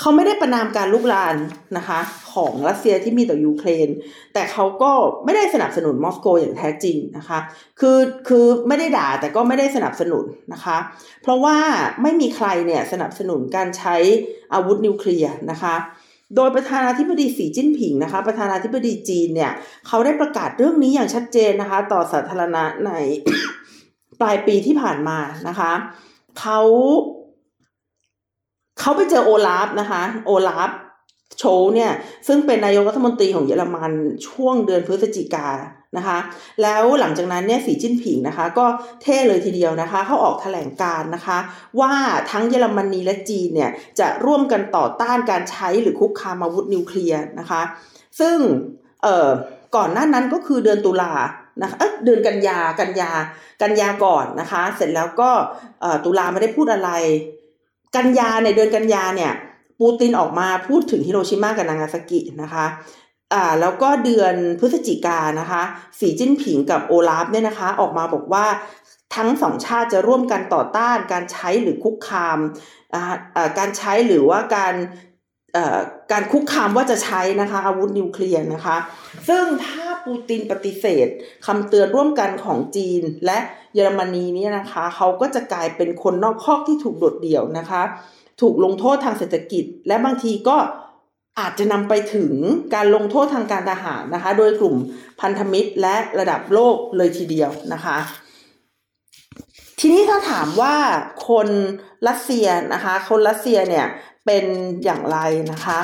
[0.00, 1.36] เขาไม่ได้ประนามการลุกลาน
[1.76, 2.00] นะคะ
[2.32, 3.88] ของรัสเซียที่มีต่อยูเครน
[4.34, 4.92] แต่เขาก็
[5.24, 7.38] ไม่ได้สนับสนุนมอสโกอย่างแท้จริงนะคะ
[7.80, 10.76] คือคือไม่ได้ด่าแต่ก็ไม่ได้สนับสนุนนะคะ
[11.22, 11.56] เพราะว่า
[12.02, 13.96] ไม่มีใครเนี่ยสนับสนุนการใช้
[14.54, 15.74] อาวุธนิวเคลียร์นะคะ
[16.36, 19.52] โดยประธานาธิบดีสีจิ้นผิงนะคะ ประธานาธิบดีจีนเนี่ย
[19.86, 22.90] เขาได้ประกาศเรื่องนี้อย่างชัดเจนนะคะ ต่อสาธารณะใน
[24.20, 25.72] ปลายปีที่ผ่านมานะคะ
[26.40, 26.60] เขา
[28.80, 30.70] เขาไปเจอโอลาฟนะคะ โอลาฟ
[31.38, 31.92] โชเนี่ย
[32.26, 33.92] ซึ่งเป็นนายกรัฐมนตรีของเยอรมัน
[34.28, 35.48] ช่วงเดือนพฤศจิกา
[35.96, 36.18] นะคะ
[36.62, 38.66] แล้วหลังจากนั้นเนี่ยสีจิ้นผิงนะคะ ก็
[39.02, 41.38] เท่เลยทีเดียวนะคะ เขาออกแถลงการนะคะ
[41.80, 41.92] ว่า
[42.30, 47.62] ทั้งเยอรมนีและจีนเนี่ย จะร่วมกันต่อต้านการใช้หรือคุกคามอาวุธนิวเคลียร์นะคะ
[48.20, 48.36] ซึ่ง
[49.02, 49.28] เอ่อ
[49.76, 51.12] ก่อนหน้านั้นก็คือเดือนตุลา
[51.62, 53.12] นะคะเดือนกันยากันยา
[53.62, 55.30] กันยาก่อนนะคะ เสร็จแล้วก็
[56.04, 56.90] ตุลาไม่ได้พูดอะไร
[57.96, 59.32] กันยาในเดือนกันยาเนี่ย
[59.80, 62.66] ปูตินออกมาพูดถึงฮิโรชิมากับนางาซากินะคะ
[63.32, 65.62] อ่าแล้วก็เดือนพฤศจิกานะคะ
[65.98, 68.46] สีจิ้นผิงกับโอลาฟเนี่ยนะคะ ออกมาบอกว่า
[69.16, 72.38] ทั้งสองชาติจะร่วมกันต่อต้านการใช้หรือคุกคาม
[73.58, 74.74] การใช้หรือว่าการ
[76.12, 78.76] การคุกคามว่าจะใช้นะคะอาวุธนิวเคลียร์นะคะ
[79.28, 81.06] ซึ่งถ้าปูตินปฏิเสธ
[81.46, 83.38] คำเตือนร่วมกันของจีนและ
[83.74, 87.82] เยอรมนีนี่นะคะเขาก็จะกลายเป็นคนนอกคอกที่ถูกโดดเดี่ยวนะคะ
[88.40, 90.56] ถูกลงโทษทางเศรษฐกิจ และบางทีก็
[91.40, 92.32] อาจจะนำไปถึง
[92.74, 94.76] การลงโทษทางการทหารนะคะ โดยกลุ่ม
[95.20, 97.98] พันธมิตรและระดับโลกเลยทีเดียวนะคะ
[99.80, 100.76] ทีนี้ถ้าถามว่า
[101.28, 101.48] คน
[102.08, 103.86] รัสเซียนะคะ คนรัสเซียเนี่ย
[104.26, 104.44] เป็น
[104.84, 105.18] อย่างไร
[105.52, 105.78] นะคะ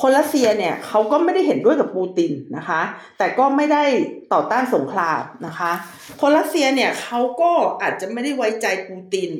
[0.00, 2.80] คนรัสเซียเนี่ยเขาก็ไม่ได้เห็นด้วยกับปูตินนะคะ
[3.18, 3.84] แต่ก็ไม่ได้
[4.32, 5.72] ต่อต้านสงครามนะคะ
[6.20, 7.50] คนรัสเซียเนี่ยเขาก็
[7.82, 9.30] อาจจะไม่ได้ไว้ใจปูติน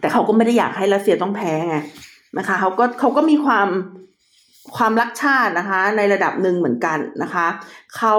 [0.00, 1.76] แต่เขาก็ไม่ได้อยากให้รัสเซียต้องแพ้ไง
[2.38, 3.68] นะคะเขาก็เขาก็มีความ
[4.76, 7.46] ความรักชาตินะคะ ในระดับหนึ่งเหมือนกันนะคะ
[7.96, 8.14] เขา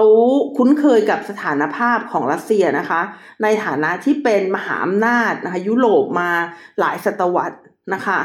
[0.56, 3.00] คุ้นเคยกับสถานภาพของรัสเซียนะคะ
[3.42, 6.30] ในฐานะที่เป็นมหาอำนาจนะคะ ยุโรปมา
[6.78, 7.58] หลายศตวรรษ
[7.94, 8.20] นะคะ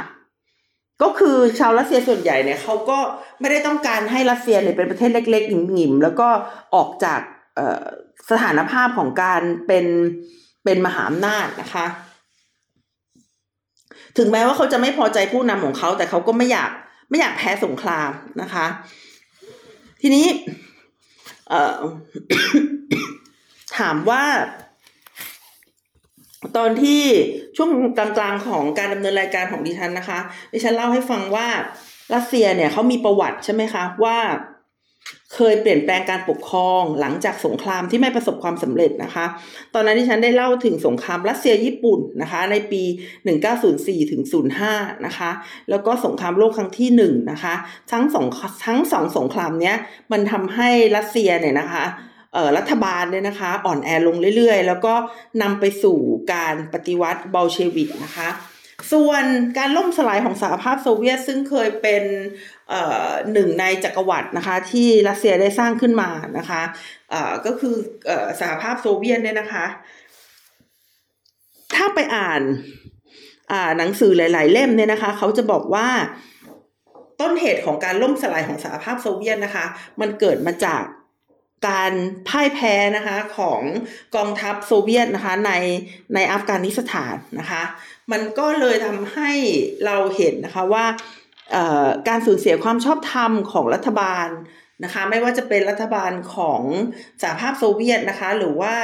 [1.02, 3.00] ก็คือชาวรัสเซียส่วนใหญ่เนี่ยเขาก็
[3.40, 6.28] ไม่ได้ต้องการให้รัสเซียเนี่ยเป็นประเทศเล็กๆหงิมๆแล้วก็
[6.76, 7.22] ออกจาก
[8.32, 9.86] สถานภาพของการเป็น
[10.64, 11.86] เป็นมหาอำนาจนะคะ
[14.18, 16.72] ถึงแม้ว่าเขาจะไม่พอใจผู้นำของเขา แต่เขาก็ไม่อยาก
[17.10, 18.66] ไม่อยากแพ้สงครามนะคะ
[20.02, 20.26] ทีนี้
[23.78, 24.24] ถามว่า
[26.58, 27.02] ตอนที่
[27.58, 30.20] ช่วงกลางๆของการดำเนินรายการของดิฉันนะคะ
[30.54, 31.48] ดิฉันเล่าให้ฟังว่า
[32.14, 34.18] รัสเซียเนี่ยเขามีประวัติใช่ไหมคะว่า
[35.36, 39.26] เคยเปลี่ยนแปลงการปกครองหลังจากสงครามที่ไม่ประสบความสำเร็จนะคะ
[39.74, 42.84] ตอนนั้นที่ฉันได้เล่าถึงสงครามรัสเซียญี่ปุ่นนะคะ ในปี
[43.48, 44.22] 1904ถึง
[44.64, 45.32] 05นะคะ
[45.70, 47.56] แล้วก็สงครามโลกครั้งที่1นะคะ
[47.92, 48.26] ทั้งสอง
[48.66, 49.76] ทั้งสองสงครามเนี้ย
[50.12, 51.86] มันทำให้รัสเซียเนี่ยนะคะ
[52.58, 54.94] รัฐบาลเนี่ยนะคะ อ่อนแอลงเรื่อยๆ แล้วก็
[55.42, 55.98] นำไปสู่
[56.34, 58.30] การปฏิวัติบอลเชวิกนะคะ
[58.94, 59.24] ส่วน
[59.58, 62.04] การล่มสลายของสหภาพโซเวียตซึ่งเคยเป็น
[63.34, 66.62] หนึ่งในจักรวรรดินะคะ ที่รัสเซียได้สร้างขึ้นมานะคะ
[67.46, 67.76] ก็คือ
[68.40, 69.66] สหภาพโซเวียตเนี่ยนะคะ
[71.76, 72.42] ถ้าไปอ่าน
[73.78, 75.88] หนังสือหลาย ๆ เล่มเนี่ยนะคะ เขาจะบอกว่า
[77.22, 79.66] ต้นเหตุของการล่มสลายของสหภาพโซเวียตนะคะ
[80.02, 80.84] มันเกิดมาจาก
[81.68, 81.94] การ
[82.28, 83.62] พ่ายแพ้นะคะของ
[84.16, 85.52] กองทัพโซเวียตนะคะใน
[86.16, 87.64] ในอัฟกานิสถานนะคะ
[88.12, 89.32] มันก็เลยทำให้
[89.86, 90.86] เราเห็นนะคะว่า
[92.08, 94.28] การสูญเสียความชอบธรรมของรัฐบาล
[94.84, 96.62] นะคะไม่ว่าจะเป็นรัฐบาลของ
[97.22, 98.76] สหภาพโซเวียตนะคะหรือว่า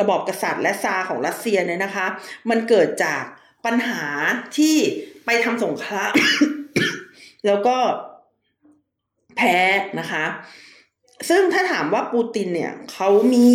[0.00, 2.06] ระบอบกษัตริย์และซาของรัสเซียเนี่ยนะคะ
[2.50, 3.22] มันเกิดจาก
[3.64, 4.04] ปัญหา
[4.56, 4.76] ที่
[5.26, 6.12] ไปทำสงคราม
[7.46, 7.76] แล้วก็
[9.36, 9.56] แพ้
[10.00, 10.24] นะคะ
[11.28, 13.48] ซึ่งถ้าถามว่าปูตินเนี่ยเขามี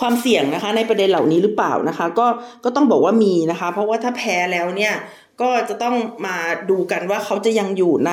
[0.00, 2.26] ความเสี่ยงนะคะ ในประเด็นเหล่านี้หรือเปล่านะคะ ก็
[2.64, 4.94] ก็ต้องบอกว่ามีนะคะ เพราะว่าถ้าแพ้แล้วเนี่ย
[5.40, 6.36] ก็จะต้องมา
[6.70, 8.12] ดูกันว่าเขาจะยังอยู่ใน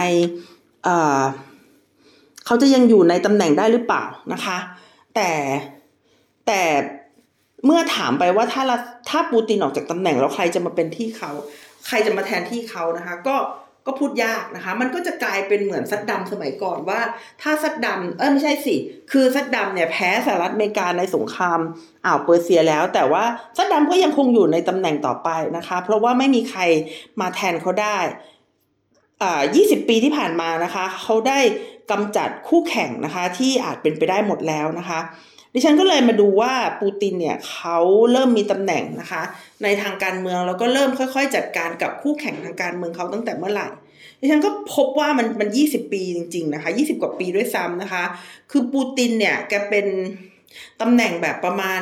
[2.45, 4.57] เขาจะยังอยู่ในตำแหน่งได้หรือเปล่านะคะ
[5.15, 5.29] แต่
[6.47, 6.61] แต่
[7.65, 8.63] เมื่อถามไปว่าถ้า
[9.09, 11.31] ถ้าปูตินออกจากตำแหน่งแล้วใครจะมาเป็นที่เขา
[11.87, 13.37] ใครจะมาแทนที่เขานะคะ ก็
[13.87, 17.01] ก็พูดยากนะคะ มันก็จะกลายเป็นเหมือนซัดดำสมัยก่อนว่า
[17.41, 18.75] ถ้าซัดดำเออไม่ใช่สิ
[19.11, 21.59] คือซัดดำเนี่ยแพ้สหรัฐอเมริกาในสงคราม
[22.05, 23.23] อ่าวเปอร์เซียแล้ว แต่ว่า
[23.57, 26.61] ซัดดำก็ยังคงอยู่ในตำแหน่งต่อไปนะคะ เพราะว่าไม่มีใคร
[27.21, 27.97] มาแทนเขาได้
[29.21, 31.39] อ่า20 ปีที่ผ่านมานะคะ เขาได้
[31.91, 34.99] กำจัดคู่แข่งนะคะ ที่อาจเป็นไปได้หมดแล้วนะคะ
[35.53, 37.77] ดิฉันก็เลยมาดูว่าปูตินเนี่ยเขา
[38.11, 39.23] เริ่มมีตำแหน่งนะคะ
[39.63, 43.67] ในทางการเมืองแล้วก็เริ่มค่อย ๆ จัดการกับคู่แข่งทางการเมืองเขาตั้งแต่เมื่อไหร่
[44.19, 48.03] ดิฉันก็พบว่ามันมันยี่สิบปีจริง ๆ นะคะยี่สิบกว่าปีด้วยซ้ำนะคะ
[48.51, 49.87] คือปูตินเนี่ยแกเป็น
[50.81, 51.81] ตำแหน่งแบบประมาณ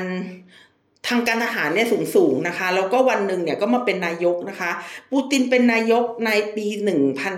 [1.09, 4.71] ทางการทหารเนี่ยสูงสูงนะคะ แล้วก็วันหนึ่งเนี่ยก็มาเป็นนายกนะคะ
[5.11, 6.65] ปูตินเป็นนายกในปี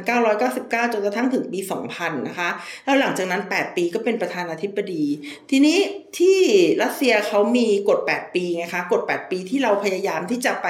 [0.10, 1.60] 1999 จนกระทั่งถึงปี
[1.94, 2.50] 2000 นะคะ
[2.86, 5.06] แล้วหลังจากนั้น 8 ปีก็เป็นประธานาธิบดี
[5.50, 5.78] ทีนี้
[6.18, 6.40] ที่
[6.84, 10.68] รัสเซียเขามีกฎ 8 ปีไงคะ กฎ 8 ปีที่เราพยายามที่จะไป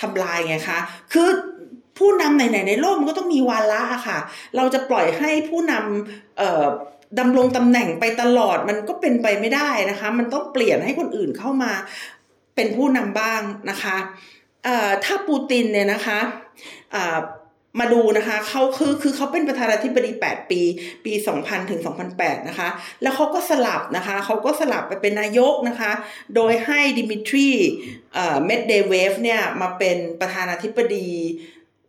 [0.00, 0.78] ทำลายไงคะ
[1.12, 1.28] คือ
[1.98, 4.18] ผู้นำไหนๆในโลกมันก็ต้องมีวาระค่ะ
[4.56, 11.72] เราจะปล่อยให้ผู้นำดำรงตำแหน่งไปตลอดมันก็เป็นไปไม่ได้นะคะ มันต้องเปลี่ยนให้คนอื่นเข้ามา
[12.54, 13.96] เป็นผู้นำบ้างนะคะ
[15.04, 16.20] ถ้าปูตินเนี่ยนะคะ
[17.80, 20.60] มาดูนะคะเขาคือคือเขาเป็นประธานาธิบดี 8 ปี
[21.04, 21.80] ปี 2000 ถึง
[22.14, 22.68] 2008 นะคะ
[23.02, 25.92] แล้วเขาก็สลับนะคะเขาก็สลับไปเป็นนายกนะคะ
[26.34, 27.48] โดยให้ดมิทรี
[28.44, 31.08] เมดเวเดฟเนี่ยมาเป็นประธานาธิบดี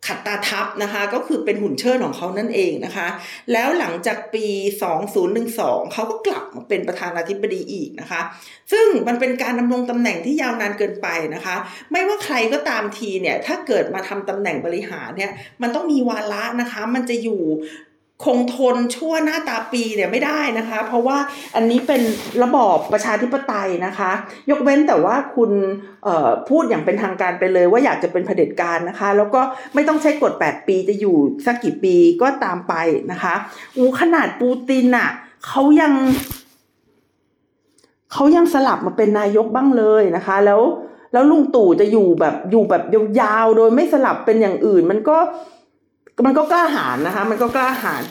[0.08, 3.08] ขัดตาทับนะคะก็คือเป็นหุ่นเชิดของเขานั่นเองนะคะ
[3.52, 4.46] แล้วหลังจากปี
[5.20, 8.22] 2012 เขาก็กลับมาเป็นประธานาธิบดีอีกนะคะ
[8.72, 11.56] ซึ่งมันเป็นการดำรงตำแหน่งที่ยาวนานเกินไปนะคะ
[11.92, 17.42] ไม่ว่าใครก็ตามทีเนี่ยถ้าเกิดมาทำตำแหน่งบริหารเนี่ยมันต้องมีวาระนะคะ มันจะอยู่
[18.24, 21.18] คงทนชั่วหน้าตาปีเนี่ยไม่ได้นะคะ เพราะว่า
[21.56, 22.02] อันนี้เป็น
[22.44, 24.12] ระบอบประชาธิปไตยนะคะ
[24.50, 25.52] ยกเว้นแต่ว่าคุณ
[26.50, 29.42] พูดอย่างเป็นทางการไปเลยว่าอยากจะเป็นเผด็จการนะคะ แล้วก็
[29.74, 32.74] ไม่ต้องใช้กฎ 8 ปีจะอยู่สักกี่ปีก็ตามไป
[33.12, 33.34] นะคะ
[33.78, 35.10] อูขนาดปูตินอะ่ะ
[35.48, 35.94] เขายัง
[38.14, 40.62] เขายังสลับมาเป็นนายกบ้างเลยนะคะ แล้ว
[41.14, 42.84] แล้วลุงตู่จะอยู่แบบอยู่แบบ
[43.20, 45.18] ยาวๆโดยไม่สลับเป็นอย่างอื่น มันก็
[46.26, 48.04] มันก็กล้าหาญนะคะ มันก็กล้าหาญ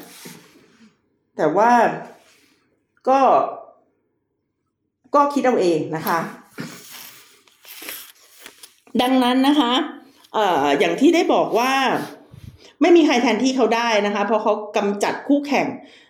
[1.36, 1.70] แต่ว่า
[3.08, 3.20] ก็
[5.14, 6.18] ก็คิดเอาเองนะคะ
[9.02, 9.72] ดังนั้นนะคะ
[10.34, 11.72] เอ่ออย่างที่ได้บอกว่า
[12.80, 15.66] ไม่มีใครแทนที่เขาได้นะคะ เพราะเขากำจัดคู่แข่ง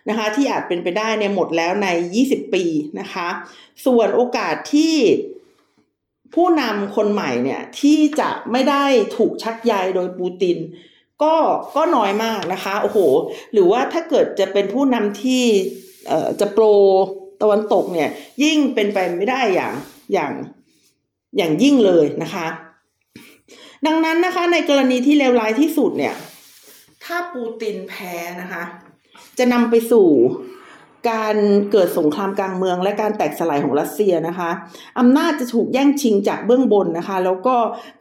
[0.09, 1.87] นะคะ ที่อาจเป็นไปได้เนี่ยหมดแล้วใน
[2.21, 2.63] 20 ปี
[2.99, 3.27] นะคะ
[3.85, 4.95] ส่วนโอกาสที่
[6.35, 8.85] ผู้นำคนใหม่เนี่ยที่จะไม่ได้
[9.17, 10.57] ถูกชักใยโดยปูติน
[11.23, 11.35] ก็
[11.75, 12.99] ก็น้อยมากนะคะโอ้โห
[13.53, 15.43] หรือว่าถ้าเกิดจะเป็นผู้นำที่
[16.39, 16.65] จะโปร
[17.41, 18.09] ตะวันตกเนี่ย
[18.43, 19.73] ยิ่งเป็นไปไม่ได้อย่าง
[20.13, 20.33] อย่าง
[21.37, 22.47] อย่างยิ่งเลยนะคะ
[23.87, 26.15] ดังนั้นนะคะในกรณีที่เลวร้ายที่สุดเนี่ย
[27.03, 28.63] ถ้าปูตินแพ้นะคะ
[29.37, 30.07] จะนำไปสู่
[31.09, 31.35] การ
[31.71, 34.49] เกิดสงครามกลางเมือง และการแตกสลายของรัสเซียนะคะ
[34.99, 37.55] อำนาจจะถูกแย่งชิงจากเบื้องบนนะคะ แล้วก็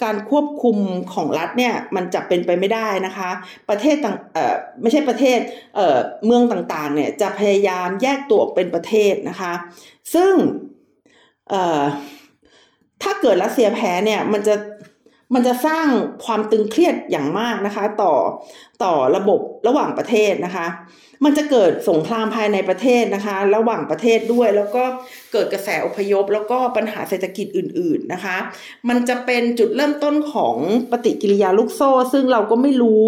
[0.05, 0.77] การควบคุม
[1.15, 3.31] ของรัฐเนี่ยมันจะเป็นไปไม่ได้นะคะ
[3.69, 5.39] ประเทศต่างเอ่อไม่ใช่ประเทศ
[5.77, 9.53] เอ่อเมืองต่างๆเนี่ยจะพยายามแยกตัวเป็นประเทศนะคะ
[10.15, 10.33] ซึ่ง
[11.51, 11.83] เอ่อ
[13.03, 14.55] ถ้าเกิดรัสเซียแพ้เนี่ยมันจะ
[15.35, 15.87] มันจะสร้าง
[16.25, 18.15] ความตึงเครียดอย่างมากนะคะ ต่อ
[18.83, 20.67] ต่อระบบระหว่างประเทศนะคะ
[21.25, 24.85] มันจะเกิดสงครามภายในประเทศนะคะ ระหว่างประเทศด้วย แล้วก็
[25.33, 28.37] เกิดกระแสอพยพ แล้วก็ปัญหาเศรษฐกิจอื่น ๆนะคะ
[28.89, 30.57] มันจะเป็นจุดเริ่มต้นของ
[30.91, 33.05] ปฏิกิริยาลูกโซ่ ซึ่งเราก็ไม่รู้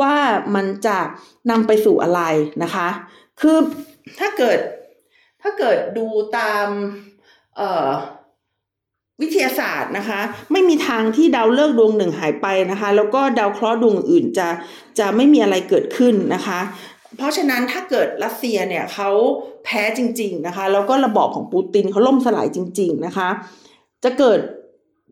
[0.00, 0.14] ว่า
[0.54, 0.98] มันจะ
[1.50, 2.20] นำไปสู่อะไร
[2.62, 2.88] นะคะ
[3.40, 3.58] คือ
[4.18, 4.58] ถ้าเกิด
[5.42, 6.06] ถ้าเกิดดู
[6.38, 6.68] ตาม
[7.56, 7.88] เอ่อ
[9.22, 10.20] วิทยาศาสตร์นะคะ
[10.52, 14.48] ไม่มีทางที่ดาวฤกษ์ดวงหนึ่งหายไปนะคะ แล้วก็ดาวเคราะห์ดวงอื่นจะ
[14.98, 16.60] จะไม่มีอะไรเกิดขึ้นนะคะ
[17.16, 19.10] เพราะฉะนั้นถ้าเกิดรัสเซียเนี่ยเขา
[19.64, 23.28] แพ้จริง ๆนะคะ แล้วก็ระบอบของปูตินเขาล่มสลายจริง ๆนะคะ
[24.04, 24.40] จะเกิด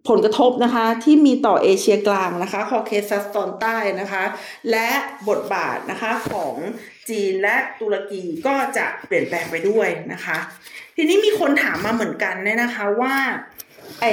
[0.09, 4.25] ผลกระทบนะคะที่มีต่อเอเชียกลางนะคะคอเคซัสตอนใต้นะคะ
[4.71, 4.89] และ
[5.29, 6.55] บทบาทนะคะของ
[7.09, 10.39] จีนและตุรกีก็จะเปลี่ยนแปลงไปด้วยนะคะ
[10.97, 13.15] ทีนี้มีคนถามมาเหมือนกันเนี่ยนะคะว่า
[14.01, 14.07] ไอ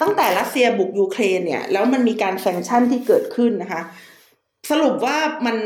[0.00, 3.80] ตั้งแต่รัสเซียบุกยูเครนเนี่ย แล้วมันมีการแซงชั่นที่เกิดขึ้นนะคะ
[4.70, 5.56] สรุปว่ามัน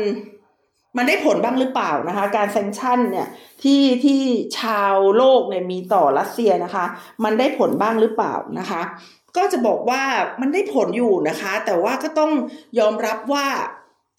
[0.97, 3.27] มันได้ผลบ้างหรือเปล่านะคะ การแซงชั่นเนี่ย
[3.63, 4.19] ที่ที่
[4.59, 6.85] ชาวโลกเนี่ยมีต่อรัสเซียนะคะ
[7.23, 8.81] มันได้ผลบ้างหรือเปล่านะคะ
[9.37, 10.03] ก็จะบอกว่า
[10.41, 12.31] มันได้ผลอยู่นะคะ แต่ว่าก็ต้อง
[12.79, 13.47] ยอมรับว่า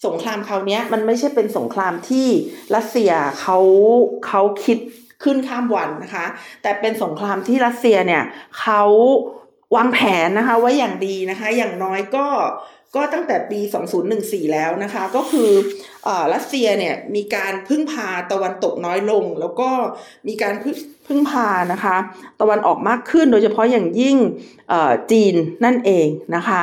[0.07, 2.29] สงครามคราวนี้มันไม่ใช่เป็นสงครามที่
[2.75, 3.59] รัสเซียเขา
[4.27, 4.79] เขาคิด
[5.25, 6.27] ขึ้นข้ามวันนะคะ
[6.63, 8.23] แต่เป็นสงครามที่รัสเซียเนี่ย
[8.61, 8.83] เขา
[9.77, 12.27] วางแผนนะคะไว้อย่างดีนะคะ อย่างน้อยก็
[12.99, 13.61] ก็ตั้งแต่ปี
[14.07, 15.51] 2014 แล้วนะคะ ก็คือ
[16.07, 19.69] อรัสเซียเนี่ยมีการพึ่งพาตะวันตกน้อยลง แล้วก็
[20.29, 20.55] มีการ
[21.07, 21.97] พึ่งพานะคะ
[22.41, 24.17] ตะวันออกมากขึ้นโดยเฉพาะอย่างยิ่ง
[25.11, 25.35] จีน
[25.65, 26.07] นั่นเอง
[26.37, 26.63] นะคะ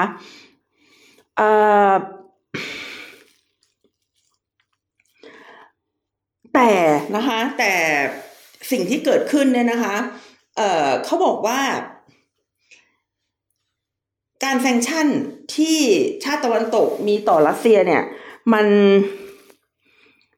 [6.56, 6.71] แต่
[7.15, 7.74] นะคะแต่
[8.71, 9.95] สิ่งที่เกิดขึ้นเนี่ยนะคะ
[10.58, 11.60] เออเขาบอกว่า
[14.43, 15.08] การแซงชั่น
[15.56, 15.78] ที่
[16.24, 18.04] ชาติตะวันตกมีต่อรัสเซียเนี่ย
[18.54, 18.67] มัน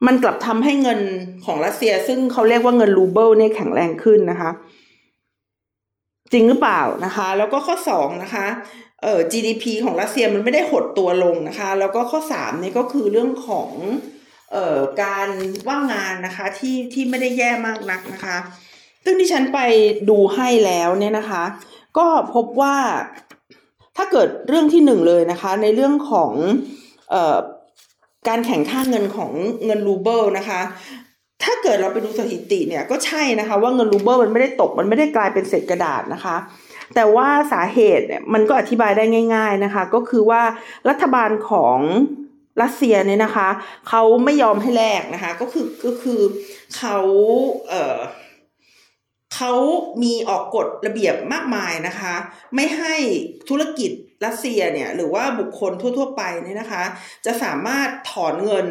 [0.06, 1.00] มันกลับทำให้เงิน
[1.46, 4.50] ของรัสเซีย ซึ่งเขาเรียกว่าเงินรูเบิลเนี่ยแข็งแรงขึ้นนะคะ
[6.32, 8.46] จริงหรือเปล่านะคะ แล้วก็ข้อ2นะคะ
[9.02, 13.70] เอ่อ GDP ของรัสเซียมันไม่ได้หดตัวลงนะคะ แล้วก็ข้อ3นี่ก็คือเรื่องของ
[15.04, 15.30] การ
[15.68, 18.38] ว่างงานนะคะที่ที่ไม่ได้แย่มากนักนะคะ
[19.04, 19.60] ซึ่งที่ฉันไป
[20.10, 21.44] ดูให้แล้วเนี่ยนะคะ
[21.98, 22.78] ก็พบว่า
[23.98, 26.32] ถ้าเกิดเรื่องที่หนึ่งเลยนะคะ ในเรื่องของ
[27.14, 27.38] ออ
[28.28, 29.32] การแข่งค่าเงินของ
[29.66, 30.62] เงินรูเบิลนะคะ
[31.44, 36.36] ถ้าเกิดเราไปดูสถิติเนี่ยก็ใช่นะคะว่าเงินรูเบิลมันไม่ได้ตกมันไม่ได้กลายเป็นเศษกระดาษนะคะ
[36.96, 39.04] แต่ว่าสาเหตุเนี่ยมันก็อธิบายได้
[39.36, 40.42] ง่าย ๆนะคะ ก็คือว่า
[40.90, 41.80] รัฐบาลของ
[42.62, 43.50] รัสเซียเนี่ยนะคะ
[43.90, 46.22] เขาไม่ยอมให้แลกนะคะ ก็คือก็คือ
[46.78, 46.98] เขา
[47.70, 48.00] เอ่อ
[49.36, 49.54] เขา
[50.04, 52.16] มีออกกฎระเบียบมากมายนะคะ
[52.56, 52.96] ไม่ให้
[53.50, 53.92] ธุรกิจ
[54.26, 56.84] รัสเซียเนี่ย หรือว่าบุคคลทั่ว ๆ ไปเนี่ยนะคะ
[57.26, 58.68] จะสามารถถอนเงิน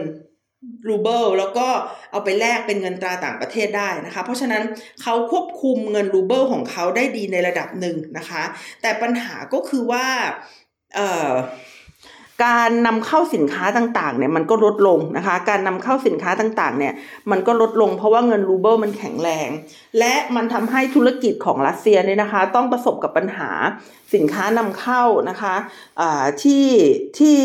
[0.89, 1.67] รูเบิลแล้วก็
[2.11, 4.63] เอาไปแลกเป็นเงินตราต่างประเทศได้นะคะ เพราะฉะนั้น
[5.03, 8.43] เขาควบคุมเงินรูเบิลของเขาได้ดีในระดับหนึ่งนะคะ
[8.83, 10.07] แต่ปัญหาก็คือว่า
[10.95, 11.31] เอ่อ
[12.45, 16.95] การนำเข้าสินค้าต่างๆเนี่ยมันก็ลดลงนะคะ การนำเข้าสินค้าต่างๆเนี่ย
[17.31, 19.49] มันก็ลดลงเพราะว่าเงินรูเบิลมันแข็งแรง
[19.99, 23.51] และมันทำให้ธุรกิจของรัสเซียเนี่ยนะคะ ต้องประสบกับปัญหา
[24.15, 26.67] สินค้านำเข้านะคะะที่
[27.19, 27.39] ที่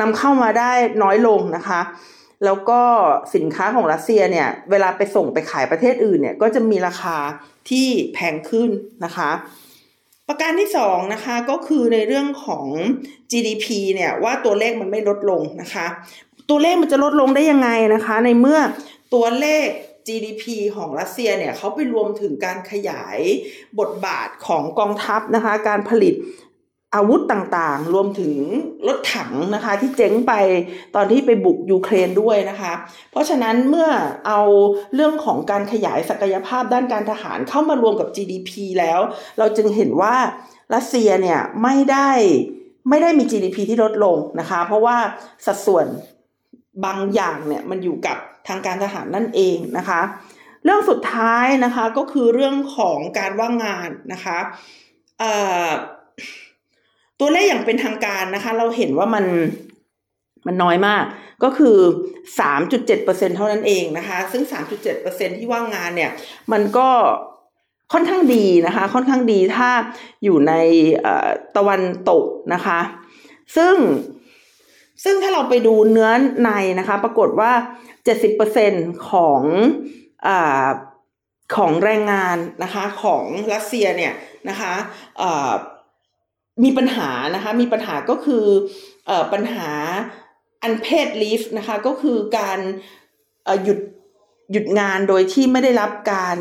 [0.00, 1.80] นำเข้ามาได้น้อยลงนะคะ
[2.44, 2.80] แล้วก็
[3.34, 7.16] สินค้าของรัสเซียเนี่ยเวลาไปส่งไปขายประเทศอื่นเนี่ยก็จะมีราคา
[7.70, 8.70] ที่แพงขึ้น
[9.04, 9.30] นะคะ
[10.32, 12.66] ประการที่สองนะคะก็คือในเรื่องของ
[13.30, 15.86] GDP เนี่ยว่าตัวเลขมันไม่ลดลงนะคะ
[16.50, 18.58] ตัวเลขมันจะลดลงได้ยังไงนะคะ ในเมื่อ
[19.14, 19.66] ตัวเลข
[20.08, 20.44] GDP
[20.76, 23.18] ของรัสเซียเนี่ยเขาไปรวมถึงการขยาย
[23.80, 26.14] บทบาทของกองทัพนะคะ การผลิต
[26.94, 28.36] อาวุธต่างๆ รวมถึง
[28.86, 30.32] รถถังนะคะ ที่เจ๊งไป
[30.94, 32.72] ตอนที่ไปบุกยูเครนด้วยนะคะ
[33.10, 33.88] เพราะฉะนั้นเมื่อ
[34.26, 34.40] เอา
[34.94, 38.50] เรื่องของการขยายศักยภาพด้านการทหารเข้ามารวมกับ GDP
[38.80, 39.00] แล้ว
[39.38, 40.16] เราจึงเห็นว่า
[40.74, 42.10] รัสเซียเนี่ยไม่ได้
[42.88, 44.96] ไม่ได้มี GDP ที่ลดลงนะคะ เพราะว่า
[45.46, 45.86] สัดส่วน
[46.84, 48.16] บางอย่างเนี่ยมันอยู่กับ
[48.48, 50.00] ทางการทหารนั่นเองนะคะ
[50.64, 54.38] เรื่องสุดท้ายนะคะก็คือเรื่องของการว่างงานนะคะ
[55.18, 55.32] เอ่
[55.66, 55.68] อ
[57.20, 59.24] ตัวเลขอย่างเป็นทางการนะคะ เราเห็นว่ามัน
[60.46, 61.04] มันน้อยมาก
[61.42, 61.76] ก็คือ
[62.48, 64.42] 3.7%เท่านั้นเองนะคะ ซึ่ง
[64.92, 66.10] 3.7%ที่ว่างงานเนี่ย
[66.52, 66.88] มันก็
[67.92, 69.70] ค่อนข้างดีนะคะ ค่อนข้างดีถ้า
[70.24, 70.52] อยู่ใน
[71.56, 72.80] ตะวันตกนะคะ
[73.56, 73.74] ซึ่ง
[75.04, 76.10] ซึ่งถ้าเราไปดูเนื้อ
[76.44, 77.52] ในนะคะ ปรากฏว่า
[78.30, 79.42] 70%ของ
[80.26, 80.28] อ
[81.56, 84.12] ของแรงงานนะคะของรัสเซียเนี่ย
[84.48, 84.72] นะคะ
[86.64, 88.44] มีปัญหานะคะมีปัญหาก็คือ
[89.08, 89.70] อปัญหา
[90.66, 92.58] unpaid leave นะคะก็คือการ
[93.64, 93.78] หยุด
[94.52, 96.36] หยุดงานโดยที่ไม่ได้รับการ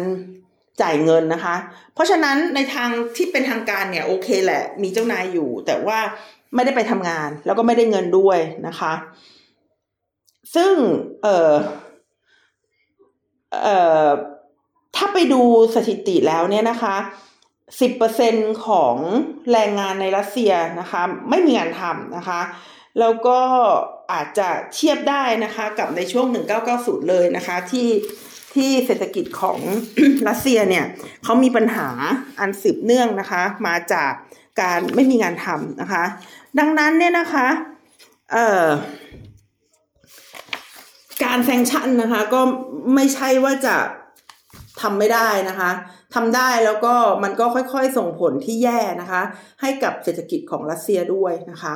[0.81, 1.55] จ่ายเงินนะคะ
[1.93, 5.99] เพราะฉะนั้นในทางที่เป็นทางการเนี่ยโอเคแหละ มีเจ้านายอยู่ แต่ว่า
[6.55, 8.93] ไม่ได้ไปทำงาน แล้วก็ไม่ได้เงินด้วยนะคะ
[10.55, 10.73] ซึ่ง
[11.23, 11.51] เออ
[13.63, 13.67] เอ
[14.05, 14.07] อ
[14.95, 15.41] ถ้าไปดู
[15.75, 16.95] สถิติแล้วเนี่ยนะคะ
[17.79, 18.35] สิบเปอร์เซ็น
[18.67, 18.95] ของ
[19.51, 22.41] แรงงานในรัสเซียนะคะไม่มีงานทำนะคะ
[22.99, 23.39] แล้วก็
[24.11, 26.25] อาจจะเทียบได้นะคะกับในช่วง
[26.67, 27.89] 1990 เลยนะคะที่
[28.55, 29.59] ที่เศรษฐกิจของ
[30.27, 30.85] รัสเซียเนี่ย
[31.23, 31.87] เขามีปัญหา
[32.39, 34.11] อันสืบเนื่องนะคะมาจาก
[34.61, 36.03] การไม่มีงานทำนะคะ
[36.59, 37.47] ดังนั้นเนี่ยนะคะ
[38.31, 38.67] เอ่อ
[41.23, 42.41] การแซงชั่นนะคะก็
[42.95, 43.75] ไม่ใช่ว่าจะ
[44.81, 45.71] ทำไม่ได้นะคะ
[46.15, 49.21] ทำได้แล้วก็มันก็ค่อยๆส่งผลที่แย่นะคะ
[49.61, 51.73] ให้กับเศรษฐกิจของรัสเซียด้วยนะคะ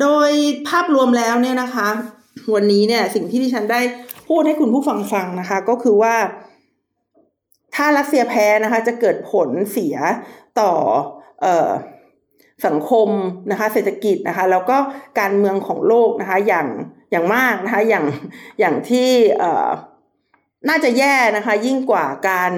[0.00, 0.30] โดย
[0.68, 1.88] ภาพรวมแล้วเนี่ยนะคะ
[2.54, 3.80] วันนี้เนี่ยสิ่งที่ที่ฉันได้
[4.28, 6.14] พูดให้คุณผู้ฟังฟังนะคะ ก็คือว่า
[7.74, 9.96] ถ้ารัสเซียแพ้นะคะจะเกิดผลเสีย
[10.60, 10.72] ต่อ
[11.44, 11.70] ออ
[12.66, 13.08] สังคม
[13.50, 14.76] นะคะ เศรษฐกิจนะคะ แล้วก็
[15.20, 16.68] การเมืองของโลกนะคะ อย่าง
[17.10, 18.04] อย่างมากนะคะ อย่าง
[18.60, 19.68] อย่างที่เอ่อ
[20.68, 22.52] น่าจะแย่นะคะ ยิ่งกว่าการ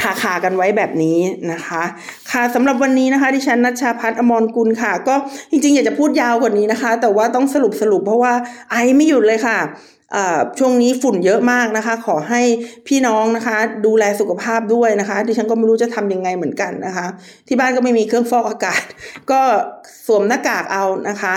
[0.00, 1.18] คาคากันไว้แบบนี้
[1.52, 1.82] นะคะ
[2.30, 5.14] ค่ะสำหรับวันนี้นะคะดิฉันนัชชาพัฒน์อมรกุลค่ะ ก็
[5.50, 8.32] จริงๆ อยากจะพูดยาวกว่านี้นะคะ แต่ว่าต้องสรุปสรุปเพราะว่า
[8.70, 9.58] ไอไม่หยุดเลยค่ะ
[10.58, 12.42] ช่วงนี้ฝุ่นเยอะมากนะคะ ขอให้
[12.88, 13.56] พี่น้องนะคะ
[13.86, 17.06] ดูแลสุขภาพด้วยนะคะ ดิฉันก็ไม่รู้จะทำยังไงเหมือนกันนะคะ
[17.46, 18.82] ที่บ้านก็ไม่มีเครื่องฟอกอากาศ
[19.30, 19.40] ก็
[20.06, 21.34] สวมหน้ากากเอานะคะ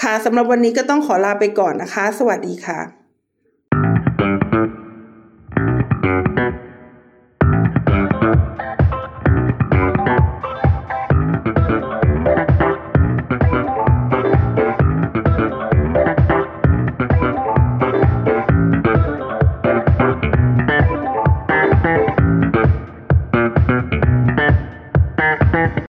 [0.00, 3.05] ค่ะสำหรับวันนี้ก็ต้องขอลาไปก่อนนะคะ สวัสดีค่ะ